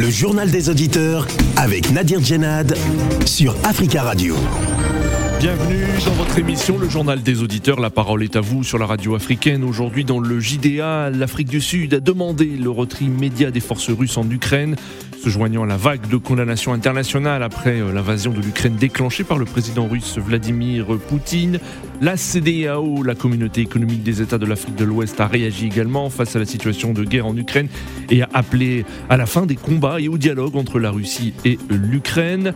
Le 0.00 0.08
journal 0.08 0.50
des 0.50 0.70
auditeurs 0.70 1.26
avec 1.56 1.90
Nadir 1.90 2.22
Djenad 2.24 2.74
sur 3.26 3.54
Africa 3.64 4.02
Radio. 4.02 4.34
Bienvenue 5.38 5.84
dans 6.06 6.12
votre 6.12 6.38
émission, 6.38 6.78
le 6.78 6.88
journal 6.88 7.22
des 7.22 7.42
auditeurs. 7.42 7.78
La 7.80 7.90
parole 7.90 8.22
est 8.22 8.34
à 8.34 8.40
vous 8.40 8.64
sur 8.64 8.78
la 8.78 8.86
radio 8.86 9.14
africaine. 9.14 9.62
Aujourd'hui, 9.62 10.06
dans 10.06 10.18
le 10.18 10.40
JDA, 10.40 11.10
l'Afrique 11.10 11.48
du 11.48 11.60
Sud 11.60 11.92
a 11.92 12.00
demandé 12.00 12.46
le 12.46 12.70
retrait 12.70 13.04
immédiat 13.04 13.50
des 13.50 13.60
forces 13.60 13.90
russes 13.90 14.16
en 14.16 14.28
Ukraine, 14.30 14.74
se 15.20 15.28
joignant 15.28 15.64
à 15.64 15.66
la 15.66 15.76
vague 15.76 16.08
de 16.08 16.16
condamnation 16.16 16.72
internationale 16.72 17.42
après 17.42 17.80
euh, 17.80 17.92
l'invasion 17.92 18.32
de 18.32 18.40
l'Ukraine 18.40 18.76
déclenchée 18.76 19.22
par 19.22 19.36
le 19.36 19.44
président 19.44 19.86
russe 19.86 20.16
Vladimir 20.16 20.86
Poutine. 21.08 21.58
La 22.00 22.16
CDAO, 22.16 23.02
la 23.02 23.14
communauté 23.14 23.60
économique 23.60 24.02
des 24.02 24.22
États 24.22 24.38
de 24.38 24.46
l'Afrique 24.46 24.76
de 24.76 24.84
l'Ouest, 24.84 25.20
a 25.20 25.26
réagi 25.26 25.66
également 25.66 26.08
face 26.08 26.36
à 26.36 26.38
la 26.38 26.46
situation 26.46 26.94
de 26.94 27.04
guerre 27.04 27.26
en 27.26 27.36
Ukraine 27.36 27.68
et 28.08 28.22
a 28.22 28.30
appelé 28.32 28.86
à 29.10 29.18
la 29.18 29.26
fin 29.26 29.44
des 29.44 29.56
combats 29.56 30.00
et 30.00 30.08
au 30.08 30.16
dialogue 30.16 30.56
entre 30.56 30.78
la 30.78 30.90
Russie 30.90 31.34
et 31.44 31.58
l'Ukraine. 31.68 32.54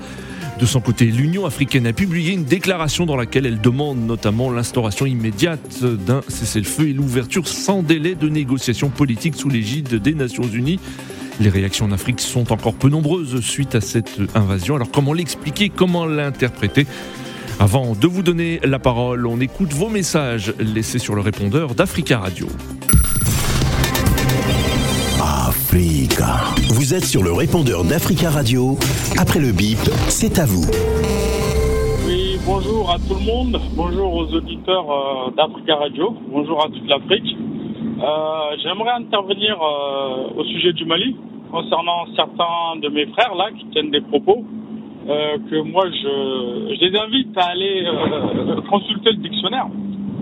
De 0.59 0.65
son 0.65 0.81
côté, 0.81 1.07
l'Union 1.07 1.45
africaine 1.45 1.87
a 1.87 1.93
publié 1.93 2.33
une 2.33 2.45
déclaration 2.45 3.05
dans 3.05 3.17
laquelle 3.17 3.45
elle 3.45 3.61
demande 3.61 3.99
notamment 3.99 4.51
l'instauration 4.51 5.05
immédiate 5.05 5.85
d'un 6.07 6.23
cessez-le-feu 6.29 6.89
et 6.89 6.93
l'ouverture 6.95 7.47
sans 7.47 7.83
délai 7.83 8.15
de 8.15 8.29
négociations 8.29 8.89
politiques 8.89 9.35
sous 9.35 9.51
l'égide 9.51 9.97
des 9.97 10.15
Nations 10.15 10.45
Unies. 10.45 10.79
Les 11.41 11.49
réactions 11.49 11.87
en 11.87 11.93
Afrique 11.93 12.21
sont 12.21 12.53
encore 12.53 12.75
peu 12.75 12.89
nombreuses 12.89 13.41
suite 13.41 13.75
à 13.75 13.81
cette 13.81 14.21
invasion. 14.35 14.77
Alors 14.77 14.91
comment 14.91 15.13
l'expliquer, 15.13 15.69
comment 15.69 16.07
l'interpréter? 16.07 16.87
Avant 17.59 17.95
de 17.95 18.07
vous 18.07 18.23
donner 18.23 18.61
la 18.65 18.79
parole, 18.79 19.27
on 19.27 19.41
écoute 19.41 19.73
vos 19.73 19.89
messages 19.89 20.55
laissés 20.59 20.99
sur 20.99 21.15
le 21.15 21.21
répondeur 21.21 21.75
d'Africa 21.75 22.19
Radio. 22.19 22.47
Africa. 25.21 26.41
Vous 26.71 26.95
êtes 26.95 27.05
sur 27.05 27.23
le 27.23 27.33
répondeur 27.33 27.85
d'Africa 27.85 28.31
Radio. 28.31 28.79
Après 29.19 29.41
le 29.41 29.53
bip, 29.53 29.79
c'est 30.09 30.39
à 30.39 30.47
vous. 30.47 30.65
Oui, 32.07 32.39
bonjour 32.45 32.91
à 32.91 32.99
tout 32.99 33.15
le 33.15 33.25
monde. 33.25 33.61
Bonjour 33.75 34.15
aux 34.15 34.27
auditeurs 34.35 34.91
euh, 34.91 35.31
d'Africa 35.37 35.77
Radio. 35.77 36.15
Bonjour 36.31 36.65
à 36.65 36.69
toute 36.69 36.89
l'Afrique. 36.89 37.37
Euh, 38.05 38.57
J'aimerais 38.63 38.91
intervenir 38.91 39.57
euh, 39.63 40.29
au 40.37 40.45
sujet 40.45 40.75
du 40.75 40.85
Mali 40.85 41.17
concernant 41.51 42.05
certains 42.15 42.79
de 42.83 42.89
mes 42.89 43.07
frères 43.07 43.35
là 43.35 43.47
qui 43.59 43.65
tiennent 43.69 43.91
des 43.91 44.03
propos. 44.03 44.45
Euh, 45.09 45.39
que 45.51 45.57
moi 45.63 45.85
je, 45.91 46.81
les 46.81 46.99
invite 46.99 47.37
à 47.39 47.51
aller 47.51 47.87
consulter 48.71 49.11
le 49.11 49.17
dictionnaire 49.19 49.67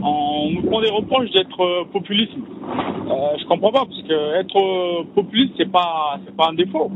on 0.05 0.51
nous 0.51 0.63
prend 0.63 0.81
des 0.81 0.91
reproches 0.91 1.31
d'être 1.31 1.85
populiste. 1.93 2.33
Je 2.37 3.45
comprends 3.47 3.71
pas 3.71 3.85
parce 3.85 4.03
que 4.03 4.35
être 4.35 5.05
populiste 5.15 5.53
c'est 5.57 5.71
pas 5.71 6.19
c'est 6.25 6.37
pas 6.37 6.49
un 6.51 6.55
défaut. 6.55 6.91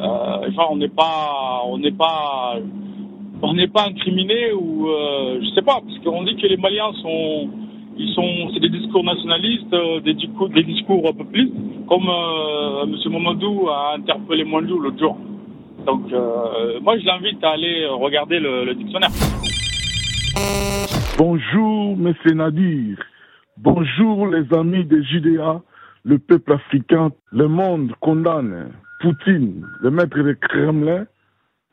Enfin 0.00 0.64
on 0.70 0.76
n'est 0.76 0.88
pas 0.88 1.62
on 1.66 1.76
n'est 1.76 1.92
pas 1.92 2.56
on 3.42 3.52
n'est 3.52 3.68
pas 3.68 3.88
incriminé 3.88 4.52
ou 4.54 4.88
je 4.88 5.50
sais 5.54 5.62
pas 5.62 5.80
parce 5.86 5.98
qu'on 6.02 6.22
dit 6.22 6.36
que 6.36 6.46
les 6.46 6.56
Maliens 6.56 6.92
sont 7.02 7.50
ils 7.98 8.12
sont 8.14 8.50
c'est 8.54 8.60
des 8.60 8.68
discours 8.68 9.04
nationalistes, 9.04 9.72
euh, 9.72 10.00
des 10.00 10.14
discours 10.14 10.48
des 10.48 10.62
discours 10.62 11.02
populistes 11.16 11.54
comme 11.88 12.08
euh, 12.08 12.86
Monsieur 12.86 13.10
Mamadou 13.10 13.68
a 13.68 13.94
interpellé 13.96 14.44
Mwandou 14.44 14.78
l'autre 14.78 14.98
jour. 14.98 15.18
Donc 15.86 16.10
moi 16.82 16.98
je 16.98 17.06
l'invite 17.06 17.42
à 17.42 17.50
aller 17.50 17.86
regarder 17.86 18.38
le, 18.40 18.74
dictionnaire. 18.74 19.10
Bonjour, 21.16 21.96
Monsieur 21.96 22.34
Nadir. 22.34 22.98
Bonjour, 23.56 24.26
les 24.26 24.52
amis 24.54 24.84
des 24.84 25.02
JDA, 25.02 25.62
le 26.04 26.18
peuple 26.18 26.52
africain. 26.52 27.10
Le 27.32 27.48
monde 27.48 27.92
condamne 28.00 28.70
Poutine, 29.00 29.64
le 29.80 29.90
maître 29.90 30.18
du 30.22 30.36
Kremlin, 30.36 31.06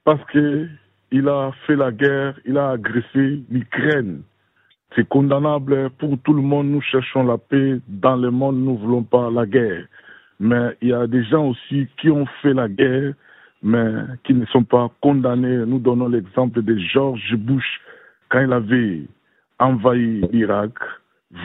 parce 0.03 0.23
que 0.31 0.67
il 1.11 1.27
a 1.27 1.51
fait 1.65 1.75
la 1.75 1.91
guerre, 1.91 2.35
il 2.45 2.57
a 2.57 2.71
agressé 2.71 3.41
l'Ukraine. 3.49 4.21
C'est 4.95 5.07
condamnable 5.07 5.89
pour 5.97 6.17
tout 6.19 6.33
le 6.33 6.41
monde. 6.41 6.67
Nous 6.67 6.81
cherchons 6.81 7.23
la 7.23 7.37
paix 7.37 7.79
dans 7.87 8.15
le 8.15 8.31
monde. 8.31 8.57
Nous 8.57 8.73
ne 8.73 8.77
voulons 8.77 9.03
pas 9.03 9.29
la 9.29 9.45
guerre. 9.45 9.85
Mais 10.39 10.77
il 10.81 10.89
y 10.89 10.93
a 10.93 11.07
des 11.07 11.23
gens 11.23 11.47
aussi 11.47 11.87
qui 11.99 12.09
ont 12.09 12.25
fait 12.41 12.53
la 12.53 12.67
guerre, 12.69 13.13
mais 13.61 13.91
qui 14.23 14.33
ne 14.33 14.45
sont 14.47 14.63
pas 14.63 14.89
condamnés. 15.01 15.65
Nous 15.65 15.79
donnons 15.79 16.07
l'exemple 16.07 16.61
de 16.61 16.77
George 16.77 17.35
Bush 17.35 17.81
quand 18.29 18.41
il 18.41 18.53
avait 18.53 19.03
envahi 19.59 20.21
l'Irak, 20.31 20.73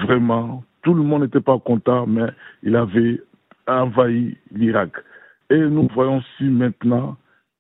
vraiment, 0.05 0.65
tout 0.83 0.94
le 0.94 1.03
monde 1.03 1.22
n'était 1.22 1.41
pas 1.41 1.59
content, 1.59 2.06
mais 2.06 2.27
il 2.62 2.77
avait 2.77 3.21
envahi 3.66 4.37
l'Irak. 4.53 4.93
Et 5.50 5.59
nous 5.59 5.89
voyons 5.94 6.19
aussi 6.19 6.44
maintenant 6.44 7.16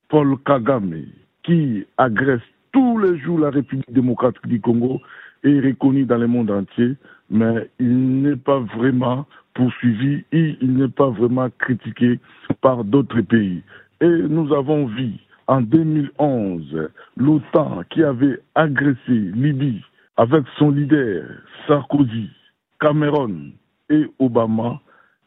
Paul 0.08 0.36
Kagame, 0.44 1.04
qui 1.42 1.84
agresse 1.98 2.40
tous 2.72 2.98
les 2.98 3.18
jours 3.18 3.38
la 3.38 3.50
République 3.50 3.92
démocratique 3.92 4.46
du 4.46 4.60
Congo 4.60 5.00
est 5.44 5.60
reconnu 5.60 6.04
dans 6.04 6.18
le 6.18 6.26
monde 6.26 6.50
entier, 6.50 6.96
mais 7.30 7.70
il 7.78 8.22
n'est 8.22 8.36
pas 8.36 8.60
vraiment 8.60 9.26
poursuivi 9.54 10.24
et 10.32 10.56
il 10.60 10.74
n'est 10.74 10.88
pas 10.88 11.10
vraiment 11.10 11.48
critiqué 11.58 12.18
par 12.60 12.84
d'autres 12.84 13.20
pays. 13.22 13.62
Et 14.00 14.08
nous 14.08 14.52
avons 14.54 14.86
vu 14.86 15.12
en 15.46 15.60
2011 15.60 16.90
l'OTAN 17.16 17.82
qui 17.90 18.02
avait 18.02 18.38
agressé 18.54 18.98
Libye 19.08 19.82
avec 20.16 20.44
son 20.58 20.70
leader 20.70 21.24
Sarkozy, 21.66 22.30
Cameron 22.80 23.52
et 23.88 24.06
Obama, 24.18 24.80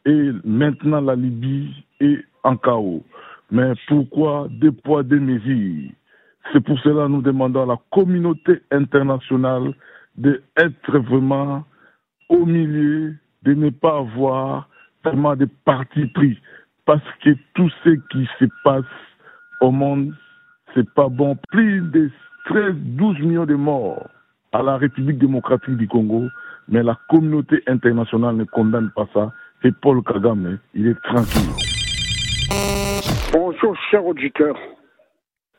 et 0.06 0.30
maintenant 0.44 1.00
la 1.00 1.14
Libye 1.14 1.84
est 2.00 2.24
en 2.42 2.56
chaos. 2.56 3.04
Mais 3.50 3.72
pourquoi 3.88 4.48
deux 4.50 4.72
poids, 4.72 5.02
deux 5.02 5.20
mesures? 5.20 5.90
C'est 6.52 6.60
pour 6.60 6.78
cela 6.80 7.06
que 7.06 7.12
nous 7.12 7.22
demandons 7.22 7.62
à 7.62 7.66
la 7.66 7.78
communauté 7.90 8.60
internationale 8.70 9.74
d'être 10.16 10.98
vraiment 10.98 11.64
au 12.28 12.46
milieu, 12.46 13.14
de 13.42 13.54
ne 13.54 13.70
pas 13.70 13.98
avoir 13.98 14.68
vraiment 15.04 15.36
de 15.36 15.48
partis 15.64 16.06
pris. 16.06 16.38
Parce 16.86 17.02
que 17.22 17.30
tout 17.54 17.70
ce 17.82 17.90
qui 18.10 18.28
se 18.38 18.44
passe 18.62 18.84
au 19.60 19.70
monde, 19.70 20.14
c'est 20.74 20.88
pas 20.94 21.08
bon. 21.08 21.36
Plus 21.50 21.80
de 21.80 22.10
13, 22.46 22.74
12 22.74 23.20
millions 23.20 23.46
de 23.46 23.54
morts 23.54 24.08
à 24.52 24.62
la 24.62 24.76
République 24.76 25.18
démocratique 25.18 25.76
du 25.76 25.88
Congo, 25.88 26.28
mais 26.68 26.82
la 26.82 26.98
communauté 27.08 27.62
internationale 27.66 28.36
ne 28.36 28.44
condamne 28.44 28.90
pas 28.94 29.08
ça. 29.12 29.32
Et 29.62 29.72
Paul 29.72 30.02
Kagame, 30.02 30.58
il 30.74 30.88
est 30.88 31.02
tranquille. 31.02 31.50
Bonjour, 33.32 33.74
chers 33.90 34.04
auditeurs. 34.04 34.58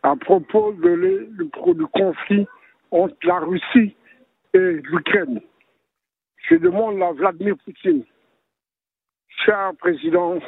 À 0.03 0.15
propos 0.15 0.73
de 0.83 0.89
le, 0.89 1.27
du 1.37 1.85
conflit 1.87 2.45
entre 2.91 3.15
la 3.23 3.39
Russie 3.39 3.95
et 4.55 4.81
l'Ukraine, 4.81 5.41
je 6.49 6.55
demande 6.55 7.01
à 7.01 7.11
Vladimir 7.11 7.55
Poutine, 7.63 8.03
cher 9.45 9.73
président, 9.79 10.39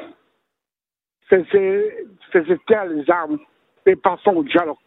faisait 1.29 2.59
taire 2.67 2.85
les 2.85 3.09
armes 3.09 3.39
et 3.85 3.95
passons 3.95 4.35
au 4.37 4.43
dialogue 4.43 4.77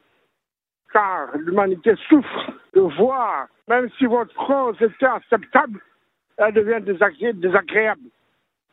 car 0.93 1.37
l'humanité 1.37 1.95
souffre 2.09 2.53
de 2.75 2.81
voir, 2.81 3.49
même 3.69 3.89
si 3.99 4.07
votre 4.07 4.35
cause 4.35 4.77
était 4.81 5.07
acceptable, 5.07 5.81
elle 6.37 6.55
devient 6.55 6.81
désagréable. 7.35 8.03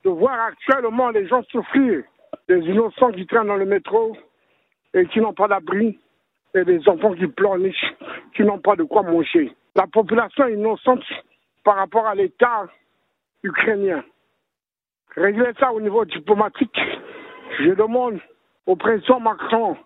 De 0.04 0.10
voir 0.10 0.40
actuellement 0.48 1.10
les 1.10 1.28
gens 1.28 1.44
souffrir, 1.44 2.04
des 2.48 2.60
innocents 2.60 3.12
qui 3.12 3.26
traînent 3.26 3.48
dans 3.48 3.58
le 3.58 3.66
métro 3.66 4.16
et 4.94 5.06
qui 5.08 5.20
n'ont 5.20 5.34
pas 5.34 5.48
d'abri, 5.48 6.00
et 6.56 6.64
des 6.64 6.88
enfants 6.88 7.14
qui 7.14 7.28
pleurnichent, 7.28 7.96
qui 8.36 8.44
n'ont 8.44 8.60
pas 8.60 8.76
de 8.76 8.84
quoi 8.84 9.04
manger. 9.04 9.54
La 9.78 9.86
population 9.86 10.48
innocente 10.48 11.04
par 11.64 11.76
rapport 11.76 12.08
à 12.08 12.16
l'État 12.16 12.68
ukrainien. 13.44 14.04
Régler 15.16 15.52
ça 15.60 15.72
au 15.72 15.80
niveau 15.80 16.04
diplomatique, 16.04 16.80
je 17.60 17.74
demande 17.76 18.20
au 18.66 18.76
président 18.76 19.20
Macron, 19.20 19.78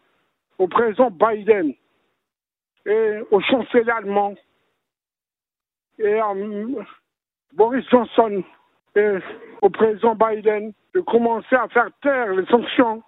au 0.57 0.69
président 0.69 1.11
Biden, 1.11 1.73
et 2.85 3.19
au 3.31 3.41
chancelier 3.41 3.89
allemand 3.89 4.33
et 5.99 6.19
à 6.19 6.33
Boris 7.51 7.85
Johnson 7.89 8.43
et 8.95 9.17
au 9.61 9.69
président 9.69 10.15
Biden 10.15 10.71
de 10.93 11.01
commencer 11.01 11.55
à 11.55 11.67
faire 11.67 11.89
taire 12.01 12.33
les 12.33 12.45
sanctions, 12.45 13.03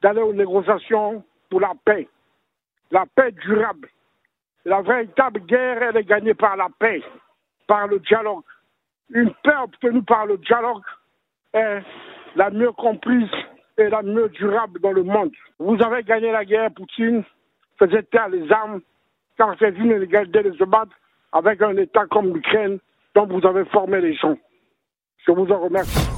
d'aller 0.00 0.22
aux 0.22 0.32
négociations 0.32 1.24
pour 1.50 1.60
la 1.60 1.72
paix, 1.84 2.08
la 2.92 3.04
paix 3.16 3.32
durable. 3.32 3.88
La 4.66 4.82
véritable 4.82 5.38
guerre, 5.46 5.80
elle 5.80 5.96
est 5.96 6.08
gagnée 6.08 6.34
par 6.34 6.56
la 6.56 6.66
paix, 6.80 7.00
par 7.68 7.86
le 7.86 8.00
dialogue. 8.00 8.42
Une 9.10 9.30
paix 9.44 9.54
obtenue 9.62 10.02
par 10.02 10.26
le 10.26 10.38
dialogue 10.38 10.82
est 11.54 11.82
la 12.34 12.50
mieux 12.50 12.72
comprise 12.72 13.30
et 13.78 13.88
la 13.88 14.02
mieux 14.02 14.28
durable 14.30 14.80
dans 14.80 14.90
le 14.90 15.04
monde. 15.04 15.30
Vous 15.60 15.80
avez 15.80 16.02
gagné 16.02 16.32
la 16.32 16.44
guerre, 16.44 16.72
Poutine 16.72 17.22
faisait 17.78 18.02
taire 18.02 18.28
les 18.28 18.50
armes, 18.50 18.80
car 19.38 19.54
c'est 19.60 19.68
une 19.68 19.92
inégalité 19.92 20.42
de 20.42 20.52
se 20.54 20.64
battre 20.64 20.96
avec 21.30 21.62
un 21.62 21.76
État 21.76 22.06
comme 22.10 22.34
l'Ukraine 22.34 22.80
dont 23.14 23.26
vous 23.26 23.46
avez 23.46 23.66
formé 23.66 24.00
les 24.00 24.14
gens? 24.14 24.36
Je 25.24 25.30
vous 25.30 25.46
en 25.46 25.60
remercie. 25.60 26.10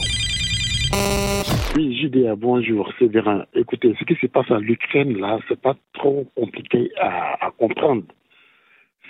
Oui, 1.77 1.99
JDA, 1.99 2.35
bonjour, 2.35 2.91
c'est. 2.99 3.11
Écoutez, 3.53 3.95
ce 3.99 4.05
qui 4.05 4.15
se 4.15 4.27
passe 4.27 4.51
en 4.51 4.63
Ukraine, 4.63 5.19
là, 5.19 5.39
c'est 5.49 5.61
pas 5.61 5.75
trop 5.93 6.27
compliqué 6.35 6.91
à 6.99 7.51
comprendre. 7.59 8.05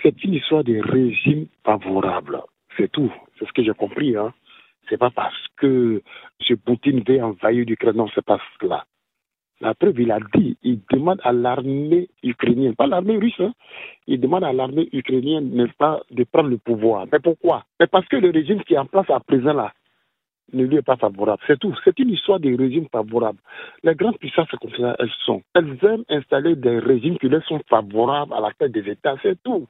C'est 0.01 0.23
une 0.23 0.33
histoire 0.35 0.63
de 0.63 0.79
régime 0.79 1.47
favorable. 1.63 2.41
C'est 2.77 2.91
tout. 2.91 3.11
C'est 3.37 3.47
ce 3.47 3.53
que 3.53 3.63
j'ai 3.63 3.73
compris, 3.73 4.15
hein. 4.15 4.33
C'est 4.89 4.97
pas 4.97 5.11
parce 5.11 5.45
que 5.57 6.01
M. 6.49 6.57
Poutine 6.57 7.03
veut 7.07 7.21
envahir 7.21 7.65
l'Ukraine, 7.67 7.97
non, 7.97 8.07
c'est 8.15 8.25
pas 8.25 8.39
cela. 8.59 8.85
La 9.61 9.75
preuve, 9.75 9.99
il 9.99 10.11
a 10.11 10.19
dit, 10.33 10.57
il 10.63 10.79
demande 10.89 11.19
à 11.23 11.33
l'armée 11.33 12.07
ukrainienne, 12.23 12.75
pas 12.75 12.87
l'armée 12.87 13.17
russe, 13.17 13.39
hein, 13.39 13.53
il 14.07 14.19
demande 14.19 14.45
à 14.45 14.53
l'armée 14.53 14.87
ukrainienne, 14.93 15.49
n'est-ce 15.51 15.73
pas, 15.73 16.01
de 16.09 16.23
prendre 16.23 16.49
le 16.49 16.57
pouvoir. 16.57 17.05
Mais 17.11 17.19
pourquoi? 17.19 17.65
Mais 17.79 17.87
parce 17.87 18.07
que 18.07 18.15
le 18.15 18.29
régime 18.29 18.63
qui 18.63 18.75
est 18.75 18.77
en 18.77 18.85
place 18.85 19.09
à 19.09 19.19
présent 19.19 19.53
là 19.53 19.73
ne 20.53 20.63
lui 20.63 20.77
est 20.77 20.81
pas 20.81 20.95
favorable. 20.95 21.41
C'est 21.45 21.59
tout. 21.59 21.75
C'est 21.83 21.99
une 21.99 22.09
histoire 22.09 22.39
de 22.39 22.55
régime 22.57 22.87
favorable. 22.91 23.39
Les 23.83 23.93
grandes 23.93 24.17
puissances 24.17 24.47
elles 24.99 25.11
sont. 25.25 25.43
Elles 25.53 25.77
aiment 25.83 26.05
installer 26.09 26.55
des 26.55 26.79
régimes 26.79 27.17
qui 27.19 27.29
leur 27.29 27.43
sont 27.43 27.61
favorables 27.69 28.33
à 28.33 28.39
la 28.39 28.51
tête 28.53 28.71
des 28.71 28.89
États. 28.89 29.15
C'est 29.21 29.41
tout. 29.43 29.67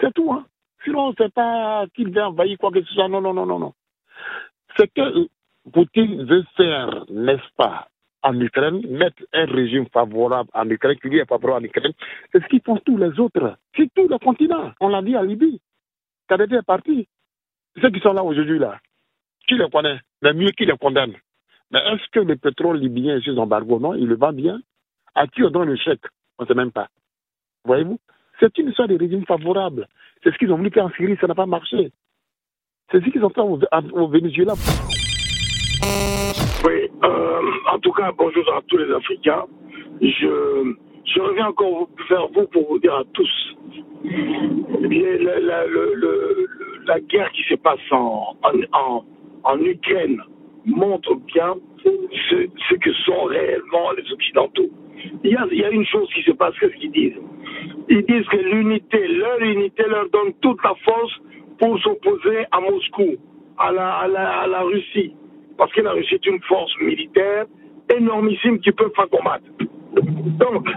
C'est 0.00 0.12
tout, 0.14 0.32
hein. 0.32 0.46
Sinon, 0.84 1.12
c'est 1.18 1.32
pas 1.32 1.86
qu'il 1.94 2.10
veut 2.12 2.22
envahir 2.22 2.56
quoi 2.58 2.70
que 2.70 2.82
ce 2.82 2.94
soit. 2.94 3.08
Non, 3.08 3.20
non, 3.20 3.34
non, 3.34 3.46
non, 3.46 3.58
non. 3.58 3.74
C'est 4.76 4.88
que 4.88 5.28
Poutine 5.72 6.24
veut 6.24 6.44
faire, 6.56 7.04
n'est-ce 7.10 7.54
pas, 7.56 7.88
en 8.22 8.40
Ukraine, 8.40 8.80
mettre 8.88 9.22
un 9.32 9.46
régime 9.46 9.86
favorable 9.88 10.50
en 10.54 10.68
Ukraine, 10.70 10.98
qui 11.00 11.08
lui 11.08 11.18
est 11.18 11.28
favorable 11.28 11.64
en 11.64 11.68
Ukraine, 11.68 11.92
c'est 12.32 12.42
ce 12.42 12.48
qu'ils 12.48 12.62
font 12.62 12.78
tous 12.78 12.96
les 12.96 13.18
autres. 13.20 13.56
C'est 13.76 13.92
tout 13.94 14.08
le 14.08 14.18
continent. 14.18 14.72
On 14.80 14.88
l'a 14.88 15.02
dit 15.02 15.16
à 15.16 15.22
Libye. 15.22 15.60
Kadhafi 16.28 16.54
est 16.54 16.62
parti. 16.62 17.08
Ceux 17.80 17.90
qui 17.90 18.00
sont 18.00 18.12
là 18.12 18.22
aujourd'hui, 18.22 18.58
là, 18.58 18.78
qui 19.46 19.54
les 19.54 19.70
connaît 19.70 20.00
Mais 20.22 20.32
mieux 20.32 20.50
qui 20.50 20.66
les 20.66 20.76
condamne. 20.76 21.14
Mais 21.70 21.80
est-ce 21.80 22.08
que 22.10 22.20
le 22.20 22.36
pétrole 22.36 22.78
libyen 22.78 23.16
est 23.16 23.22
sous 23.22 23.38
embargo? 23.38 23.78
Non, 23.78 23.94
il 23.94 24.06
le 24.06 24.16
vend 24.16 24.32
bien. 24.32 24.60
À 25.14 25.26
qui 25.26 25.42
on 25.42 25.50
donne 25.50 25.68
le 25.68 25.76
chèque? 25.76 26.04
On 26.38 26.44
ne 26.44 26.48
sait 26.48 26.54
même 26.54 26.72
pas. 26.72 26.88
Voyez-vous? 27.64 27.98
C'est 28.40 28.56
une 28.58 28.68
histoire 28.68 28.88
de 28.88 28.96
régime 28.96 29.24
favorable. 29.26 29.88
C'est 30.22 30.32
ce 30.32 30.38
qu'ils 30.38 30.52
ont 30.52 30.56
voulu 30.56 30.70
faire 30.70 30.84
en 30.84 30.90
Syrie, 30.90 31.16
ça 31.20 31.26
n'a 31.26 31.34
pas 31.34 31.46
marché. 31.46 31.90
C'est 32.90 33.04
ce 33.04 33.10
qu'ils 33.10 33.24
ont 33.24 33.30
fait 33.30 33.40
au, 33.40 34.08
Venezuela. 34.08 34.54
Oui, 36.64 36.90
euh, 37.04 37.40
en 37.72 37.78
tout 37.80 37.92
cas, 37.92 38.12
bonjour 38.16 38.44
à 38.54 38.62
tous 38.68 38.78
les 38.78 38.92
Africains. 38.92 39.44
Je, 40.00 41.20
reviens 41.20 41.48
encore 41.48 41.88
vers 42.08 42.28
vous 42.28 42.46
pour 42.46 42.68
vous 42.68 42.78
dire 42.78 42.94
à 42.94 43.02
tous, 43.12 43.56
eh 44.04 45.18
la, 46.86 47.00
guerre 47.00 47.30
qui 47.32 47.42
se 47.42 47.54
passe 47.56 47.80
en 47.92 49.58
Ukraine 49.60 50.22
montre 50.64 51.14
bien 51.26 51.54
ce, 51.82 52.74
que 52.74 52.92
sont 53.04 53.24
réellement 53.24 53.92
les 53.96 54.12
Occidentaux. 54.12 54.68
Il 55.24 55.30
y, 55.30 55.64
a, 55.64 55.70
une 55.70 55.86
chose 55.86 56.08
qui 56.12 56.22
se 56.22 56.32
passe, 56.32 56.54
qu'est-ce 56.58 56.74
qu'ils 56.76 56.90
disent? 56.90 57.20
Ils 57.88 58.04
disent 58.04 58.26
que 58.26 58.36
l'unité, 58.36 59.06
leur 59.08 59.40
unité 59.40 59.84
leur 59.88 60.08
donne 60.10 60.32
toute 60.40 60.62
la 60.64 60.74
force 60.84 61.12
pour 61.58 61.78
s'opposer 61.80 62.44
à 62.50 62.60
Moscou, 62.60 63.16
à 63.58 63.72
la 63.72 64.60
Russie 64.62 65.14
parce 65.58 65.72
que 65.72 65.80
la 65.82 65.92
Russie 65.92 66.14
est 66.14 66.26
une 66.26 66.40
force 66.42 66.72
militaire 66.80 67.44
énormissime 67.94 68.60
qui 68.60 68.70
peut 68.70 68.90
faire 68.94 69.08
combattre. 69.10 69.44
Donc, 70.38 70.68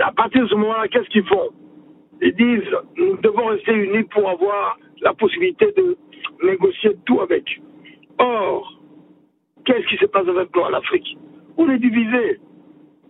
à 0.00 0.12
partir 0.12 0.42
de 0.42 0.48
ce 0.48 0.54
moment-là, 0.54 0.88
qu'est-ce 0.88 1.08
qu'ils 1.08 1.26
font? 1.26 1.50
Ils 2.22 2.34
disent, 2.34 2.70
nous 2.96 3.16
devons 3.18 3.46
rester 3.46 3.72
unis 3.72 4.04
pour 4.04 4.30
avoir 4.30 4.78
la 5.02 5.12
possibilité 5.14 5.66
de 5.76 5.96
négocier 6.44 6.92
tout 7.04 7.20
avec. 7.20 7.60
Or, 8.18 8.80
qu'est-ce 9.64 9.86
qui 9.86 9.96
se 9.96 10.06
passe 10.06 10.28
avec 10.28 10.54
nous 10.54 10.62
en 10.62 10.72
Afrique 10.72 11.16
On 11.56 11.68
est 11.70 11.78
divisé. 11.78 12.40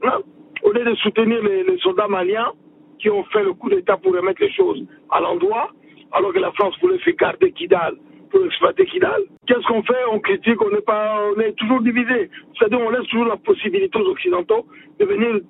Hein? 0.02 0.20
Au 0.62 0.72
lieu 0.72 0.84
de 0.84 0.94
soutenir 0.96 1.42
les, 1.42 1.78
soldats 1.78 2.08
maliens 2.08 2.52
qui 2.98 3.10
ont 3.10 3.24
fait 3.24 3.42
le 3.42 3.52
coup 3.54 3.68
d'État 3.68 3.96
pour 3.96 4.14
remettre 4.14 4.40
les 4.40 4.52
choses 4.52 4.84
à 5.10 5.20
l'endroit, 5.20 5.70
alors 6.12 6.32
que 6.32 6.38
la 6.38 6.52
France 6.52 6.74
voulait 6.80 6.98
faire 6.98 7.14
garder 7.16 7.52
Kidal 7.52 7.96
pour 8.30 8.44
exploiter 8.44 8.86
Kidal. 8.86 9.22
Qu'est-ce 9.46 9.66
qu'on 9.66 9.82
fait 9.82 10.04
On 10.10 10.20
critique, 10.20 10.60
on 10.62 10.70
n'est 10.70 10.80
pas, 10.80 11.20
on 11.36 11.40
est 11.40 11.52
toujours 11.52 11.80
divisé. 11.80 12.30
C'est-à-dire, 12.58 12.80
on 12.80 12.90
laisse 12.90 13.06
toujours 13.08 13.26
la 13.26 13.36
possibilité 13.36 13.98
aux 13.98 14.08
Occidentaux 14.08 14.66
de 14.98 15.04
venir 15.04 15.40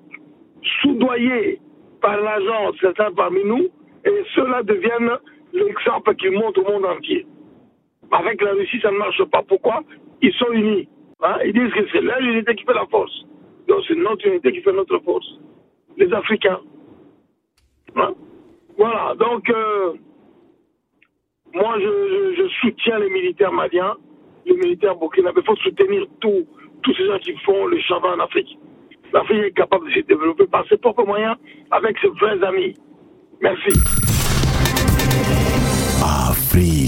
soudoyer 0.83 1.61
par 2.01 2.21
l'agence 2.21 2.77
certains 2.81 3.13
parmi 3.13 3.45
nous, 3.45 3.69
et 4.05 4.23
ceux-là 4.35 4.63
deviennent 4.63 5.13
l'exemple 5.53 6.15
qui 6.17 6.29
montre 6.31 6.61
au 6.61 6.73
monde 6.73 6.85
entier. 6.87 7.27
Avec 8.11 8.43
la 8.43 8.53
Russie, 8.53 8.81
ça 8.81 8.91
ne 8.91 8.99
marche 8.99 9.23
pas. 9.25 9.43
Pourquoi? 9.43 9.83
Ils 10.21 10.33
sont 10.35 10.51
unis. 10.53 10.89
Hein 11.23 11.37
Ils 11.45 11.53
disent 11.53 11.73
que 11.73 11.87
c'est 11.93 12.01
leur 12.01 12.21
unité 12.21 12.55
qui 12.55 12.65
fait 12.65 12.75
la 12.75 12.87
force. 12.87 13.25
Donc 13.69 13.83
c'est 13.89 13.97
notre 13.97 14.27
unité 14.27 14.53
qui 14.53 14.61
fait 14.61 14.73
notre 14.73 14.99
force. 14.99 15.27
Les 15.97 16.13
Africains. 16.13 16.61
Hein? 17.97 18.15
Voilà, 18.77 19.15
donc 19.15 19.49
euh, 19.51 19.93
moi, 21.55 21.77
je, 21.79 21.85
je, 21.85 22.43
je, 22.43 22.49
soutiens 22.61 22.99
les 22.99 23.11
militaires 23.11 23.53
maliens, 23.53 23.95
les 24.45 24.57
militaires 24.57 24.97
burkinabés. 24.97 25.41
Il 25.41 25.47
faut 25.47 25.57
soutenir 25.57 26.05
tous 26.21 26.45
ces 26.85 27.07
gens 27.07 27.19
qui 27.21 27.37
font 27.45 27.67
le 27.67 27.79
charbon 27.79 28.09
en 28.09 28.19
Afrique. 28.19 28.59
L'Afrique 29.13 29.45
est 29.45 29.53
capable 29.53 29.89
de 29.89 29.95
se 29.95 30.01
développer 30.01 30.47
par 30.47 30.67
ses 30.67 30.77
propres 30.77 31.05
moyens 31.05 31.37
avec 31.71 31.97
ses 32.01 32.09
vrais 32.09 32.43
amis. 32.43 32.75
Merci. 33.41 34.04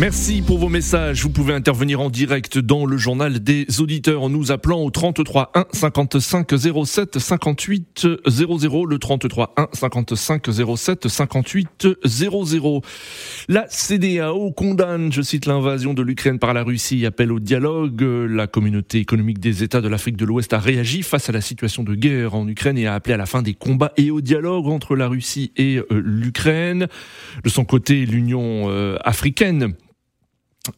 Merci 0.00 0.42
pour 0.42 0.58
vos 0.58 0.68
messages. 0.68 1.22
Vous 1.22 1.30
pouvez 1.30 1.54
intervenir 1.54 2.00
en 2.00 2.10
direct 2.10 2.58
dans 2.58 2.84
le 2.84 2.96
journal 2.96 3.38
des 3.38 3.80
auditeurs 3.80 4.24
en 4.24 4.28
nous 4.28 4.50
appelant 4.50 4.82
au 4.82 4.90
33 4.90 5.52
1 5.54 5.66
55 5.72 6.50
07 6.84 7.18
58 7.20 8.08
00. 8.26 8.86
Le 8.86 8.98
33 8.98 9.54
1 9.56 9.68
55 9.72 10.46
07 10.76 11.06
58 11.06 11.88
00. 12.04 12.82
La 13.48 13.66
CDAO 13.68 14.50
condamne, 14.50 15.12
je 15.12 15.22
cite, 15.22 15.46
l'invasion 15.46 15.94
de 15.94 16.02
l'Ukraine 16.02 16.40
par 16.40 16.54
la 16.54 16.64
Russie, 16.64 17.06
appelle 17.06 17.30
au 17.30 17.38
dialogue. 17.38 18.02
La 18.02 18.48
communauté 18.48 18.98
économique 18.98 19.38
des 19.38 19.62
États 19.62 19.80
de 19.80 19.88
l'Afrique 19.88 20.16
de 20.16 20.24
l'Ouest 20.24 20.52
a 20.54 20.58
réagi 20.58 21.02
face 21.02 21.28
à 21.28 21.32
la 21.32 21.40
situation 21.40 21.84
de 21.84 21.94
guerre 21.94 22.34
en 22.34 22.48
Ukraine 22.48 22.78
et 22.78 22.88
a 22.88 22.94
appelé 22.94 23.14
à 23.14 23.18
la 23.18 23.26
fin 23.26 23.42
des 23.42 23.54
combats 23.54 23.92
et 23.96 24.10
au 24.10 24.20
dialogue 24.20 24.66
entre 24.66 24.96
la 24.96 25.06
Russie 25.06 25.52
et 25.56 25.80
l'Ukraine. 25.90 26.88
De 27.44 27.48
son 27.48 27.64
côté, 27.64 28.04
l'Union 28.06 28.96
africaine 29.04 29.74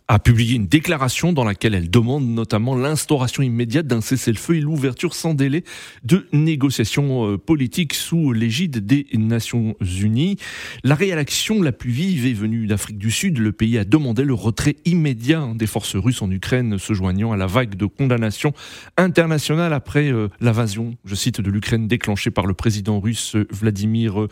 a 0.09 0.19
publié 0.19 0.57
une 0.57 0.67
déclaration 0.67 1.33
dans 1.33 1.45
laquelle 1.45 1.75
elle 1.75 1.91
demande 1.91 2.27
notamment 2.27 2.75
l'instauration 2.75 3.43
immédiate 3.43 3.87
d'un 3.87 4.01
cessez-le-feu 4.01 4.57
et 4.57 4.61
l'ouverture 4.61 5.15
sans 5.15 5.35
délai 5.35 5.63
de 6.05 6.27
négociations 6.33 7.39
politiques 7.39 7.95
sous 7.95 8.33
l'égide 8.33 8.85
des 8.85 9.07
Nations 9.15 9.77
Unies. 9.81 10.39
La 10.83 10.95
réaction 10.95 11.63
la 11.63 11.73
plus 11.73 11.91
vive 11.91 12.27
est 12.27 12.33
venue 12.33 12.67
d'Afrique 12.67 12.99
du 12.99 13.11
Sud. 13.11 13.39
Le 13.39 13.53
pays 13.53 13.79
a 13.79 13.85
demandé 13.85 14.25
le 14.25 14.35
retrait 14.35 14.77
immédiat 14.85 15.49
des 15.55 15.67
forces 15.67 15.97
russes 15.97 16.23
en 16.23 16.31
Ukraine, 16.31 16.79
se 16.79 16.93
joignant 16.93 17.33
à 17.33 17.37
la 17.37 17.47
vague 17.47 17.77
de 17.77 17.87
condamnations 17.87 18.53
internationales 18.97 19.73
après 19.73 20.13
l'invasion, 20.41 20.97
je 21.05 21.15
cite, 21.15 21.41
de 21.41 21.51
l'Ukraine 21.51 21.87
déclenchée 21.87 22.31
par 22.31 22.47
le 22.47 22.55
président 22.55 22.99
russe 22.99 23.37
Vladimir 23.51 24.27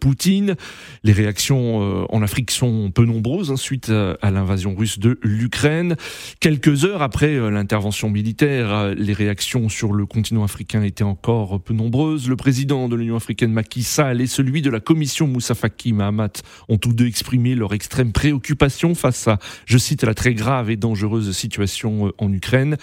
Poutine. 0.00 0.56
Les 1.04 1.12
réactions 1.12 2.06
en 2.12 2.22
Afrique 2.22 2.50
sont 2.50 2.90
peu 2.90 3.04
nombreuses 3.04 3.50
hein, 3.50 3.56
suite 3.56 3.90
à 3.90 4.30
l'invasion 4.30 4.74
russe 4.74 4.87
de 4.96 5.18
l'Ukraine. 5.22 5.96
Quelques 6.40 6.84
heures 6.84 7.02
après 7.02 7.50
l'intervention 7.50 8.08
militaire, 8.08 8.94
les 8.94 9.12
réactions 9.12 9.68
sur 9.68 9.92
le 9.92 10.06
continent 10.06 10.44
africain 10.44 10.82
étaient 10.82 11.02
encore 11.04 11.60
peu 11.60 11.74
nombreuses. 11.74 12.28
Le 12.28 12.36
président 12.36 12.88
de 12.88 12.96
l'Union 12.96 13.16
africaine 13.16 13.52
Macky 13.52 13.82
Sall 13.82 14.20
et 14.20 14.26
celui 14.26 14.62
de 14.62 14.70
la 14.70 14.80
commission 14.80 15.26
Moussa 15.26 15.54
Faki 15.54 15.92
Mahamat 15.92 16.42
ont 16.68 16.78
tous 16.78 16.92
deux 16.92 17.06
exprimé 17.06 17.54
leur 17.54 17.74
extrême 17.74 18.12
préoccupation 18.12 18.94
face 18.94 19.26
à, 19.26 19.38
je 19.66 19.78
cite, 19.78 20.04
la 20.04 20.14
très 20.14 20.34
grave 20.34 20.70
et 20.70 20.76
dangereuse 20.76 21.32
situation 21.32 22.12
en 22.18 22.32
Ukraine. 22.32 22.76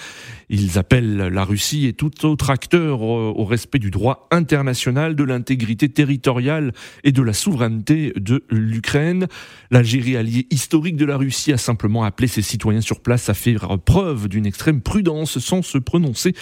Ils 0.50 0.78
appellent 0.78 1.18
la 1.18 1.46
Russie 1.46 1.88
et 1.88 1.94
tout 1.94 2.26
autre 2.26 2.50
acteur 2.50 3.02
au 3.02 3.46
respect 3.46 3.80
du 3.80 3.92
droit 3.92 4.28
international, 4.32 5.16
de 5.16 5.24
l'intégrité 5.24 5.90
territoriale 5.90 6.74
et 7.04 7.12
de 7.12 7.22
la 7.22 7.34
souveraineté 7.34 8.14
de 8.16 8.44
l'Ukraine. 8.50 9.28
L'Algérie, 9.72 10.18
alliée 10.18 10.48
historique 10.50 10.98
de 10.98 11.06
la 11.06 11.18
Russie, 11.18 11.54
a 11.54 11.58
simplement 11.58 11.95
appelé 12.04 12.28
ses 12.28 12.42
citoyens 12.42 12.82
sur 12.82 13.02
place 13.02 13.30
à 13.30 13.34
faire 13.34 13.78
preuve 13.84 14.28
d'une 14.28 14.46
extrême 14.46 14.82
prudence 14.82 15.40
sans 15.40 15.62
se 15.62 15.78
prononcer 15.78 16.34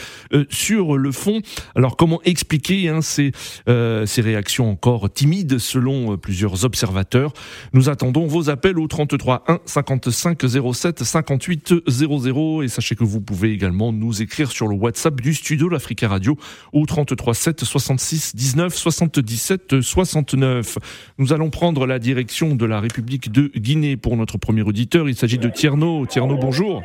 sur 0.49 0.97
le 0.97 1.11
fond. 1.11 1.41
Alors 1.75 1.97
comment 1.97 2.21
expliquer 2.23 2.89
hein, 2.89 3.01
ces, 3.01 3.31
ces 3.67 4.21
réactions 4.21 4.69
encore 4.69 5.11
timides 5.11 5.57
selon 5.57 6.17
plusieurs 6.17 6.65
observateurs? 6.65 7.33
Nous 7.73 7.89
attendons 7.89 8.27
vos 8.27 8.49
appels 8.49 8.79
au 8.79 8.87
33 8.87 9.43
1 9.47 9.59
55 9.65 10.41
07 10.73 11.03
58 11.03 11.73
00 11.87 12.63
et 12.63 12.67
sachez 12.67 12.95
que 12.95 13.03
vous 13.03 13.21
pouvez 13.21 13.51
également 13.51 13.91
nous 13.91 14.21
écrire 14.21 14.51
sur 14.51 14.67
le 14.67 14.75
WhatsApp 14.75 15.19
du 15.21 15.33
studio 15.33 15.69
l'Africa 15.69 16.07
Radio 16.07 16.37
au 16.71 16.85
33 16.85 17.33
7 17.33 17.63
66 17.63 18.35
19 18.35 18.75
77 18.75 19.81
69. 19.81 20.77
Nous 21.17 21.33
allons 21.33 21.49
prendre 21.49 21.85
la 21.85 21.99
direction 21.99 22.55
de 22.55 22.65
la 22.65 22.79
République 22.79 23.31
de 23.31 23.51
Guinée 23.55 23.97
pour 23.97 24.17
notre 24.17 24.37
premier 24.37 24.61
auditeur. 24.61 25.09
Il 25.09 25.15
s'agit 25.15 25.37
de 25.37 25.42
Tierno. 25.51 26.05
Tierno, 26.05 26.37
bonjour. 26.37 26.81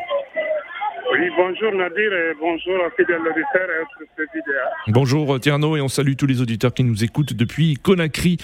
Oui, 1.12 1.30
bonjour 1.36 1.72
Nadir 1.72 2.12
et 2.12 2.32
bonjour 2.38 2.78
fidèles 2.96 3.20
auditeurs 3.20 3.68
et 3.70 3.84
Bonjour 4.88 5.40
Tierno 5.40 5.76
et 5.76 5.80
on 5.80 5.88
salue 5.88 6.14
tous 6.16 6.26
les 6.26 6.42
auditeurs 6.42 6.74
qui 6.74 6.84
nous 6.84 7.02
écoutent 7.02 7.32
depuis 7.32 7.74
Conakry 7.74 8.36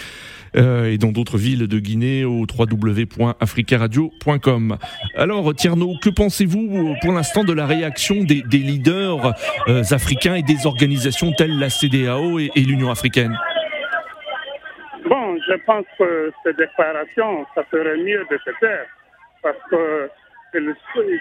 euh, 0.57 0.91
et 0.91 0.97
dans 0.99 1.13
d'autres 1.13 1.37
villes 1.37 1.69
de 1.69 1.79
Guinée 1.79 2.25
au 2.25 2.47
www.africaradio.com. 2.47 4.79
Alors 5.15 5.55
Tierno, 5.55 5.93
que 6.03 6.11
pensez-vous 6.11 6.97
pour 7.03 7.13
l'instant 7.13 7.45
de 7.45 7.53
la 7.53 7.67
réaction 7.67 8.25
des, 8.25 8.43
leaders 8.51 9.35
euh, 9.69 9.83
africains 9.91 10.37
et 10.37 10.43
des 10.43 10.67
organisations 10.67 11.33
telles 11.33 11.59
la 11.59 11.69
CDAO 11.71 12.39
et, 12.39 12.51
l'Union 12.57 12.91
africaine? 12.91 13.37
Bon, 15.09 15.37
je 15.47 15.55
pense 15.67 15.85
que 15.99 16.33
ces 16.45 16.55
déclarations, 16.55 17.45
ça 17.55 17.63
serait 17.71 17.99
mieux 17.99 18.25
de 18.31 18.39
se 18.39 18.51
taire 18.59 18.87
parce 19.45 19.59
que 19.71 20.11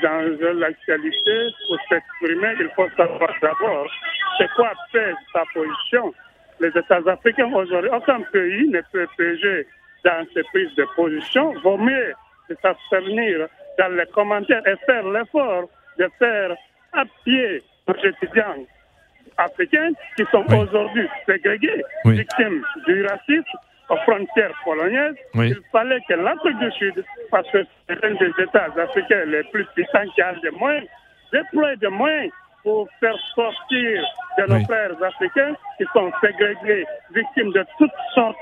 dans 0.02 0.60
l'actualité, 0.60 1.50
pour 1.68 1.78
s'exprimer, 1.90 2.54
il 2.60 2.70
faut 2.76 2.90
savoir 2.96 3.30
d'abord 3.42 3.88
c'est 4.38 4.50
quoi 4.56 4.72
fait 4.92 5.14
sa 5.34 5.44
position. 5.54 6.14
Les 6.60 6.70
États 6.70 7.02
africains 7.08 7.52
aujourd'hui, 7.54 7.90
aucun 7.92 8.22
pays 8.32 8.70
ne 8.70 8.82
peut 8.92 9.08
peser 9.18 9.68
dans 10.06 10.26
ces 10.34 10.44
prises 10.44 10.74
de 10.76 10.86
position. 10.96 11.54
Vaut 11.62 11.78
mieux 11.78 12.14
s'abstenir 12.62 13.48
dans 13.78 13.96
les 13.96 14.06
commentaires 14.08 14.66
et 14.68 14.76
faire 14.86 15.08
l'effort 15.10 15.68
de 15.98 16.08
faire 16.20 16.56
appuyer 16.94 17.64
aux 17.88 17.96
étudiants 17.96 18.66
africains 19.38 19.92
qui 20.16 20.24
sont 20.32 20.46
aujourd'hui 20.54 21.08
ségrégés, 21.26 21.84
victimes 22.06 22.64
du 22.88 23.06
racisme, 23.06 23.58
aux 23.90 23.98
frontières 23.98 24.54
polonaises, 24.64 25.16
il 25.36 25.60
fallait 25.72 26.00
que 26.08 26.14
l'Afrique 26.14 26.60
du 26.60 26.72
Sud, 26.72 27.06
parce 27.30 27.50
que 27.52 27.66
c'est 27.88 28.02
l'un 28.02 28.16
des 28.16 28.32
États 28.42 28.68
africains 28.78 29.26
les 29.26 29.44
plus 29.52 29.66
puissants 29.76 30.08
qui 30.16 30.22
a 30.22 30.34
des 30.42 30.52
moyens, 30.52 30.88
déploie 31.32 31.76
des 31.76 31.90
moyens 31.90 32.32
pour 32.64 32.88
faire 33.02 33.18
sortir 33.36 34.04
de 34.38 34.44
nos 34.54 34.64
frères 34.64 34.92
africains 35.04 35.54
qui 35.78 35.84
sont 35.94 36.10
ségrégés, 36.22 36.86
victimes 37.14 37.52
de 37.52 37.66
toutes 37.78 37.92
sortes 38.16 38.38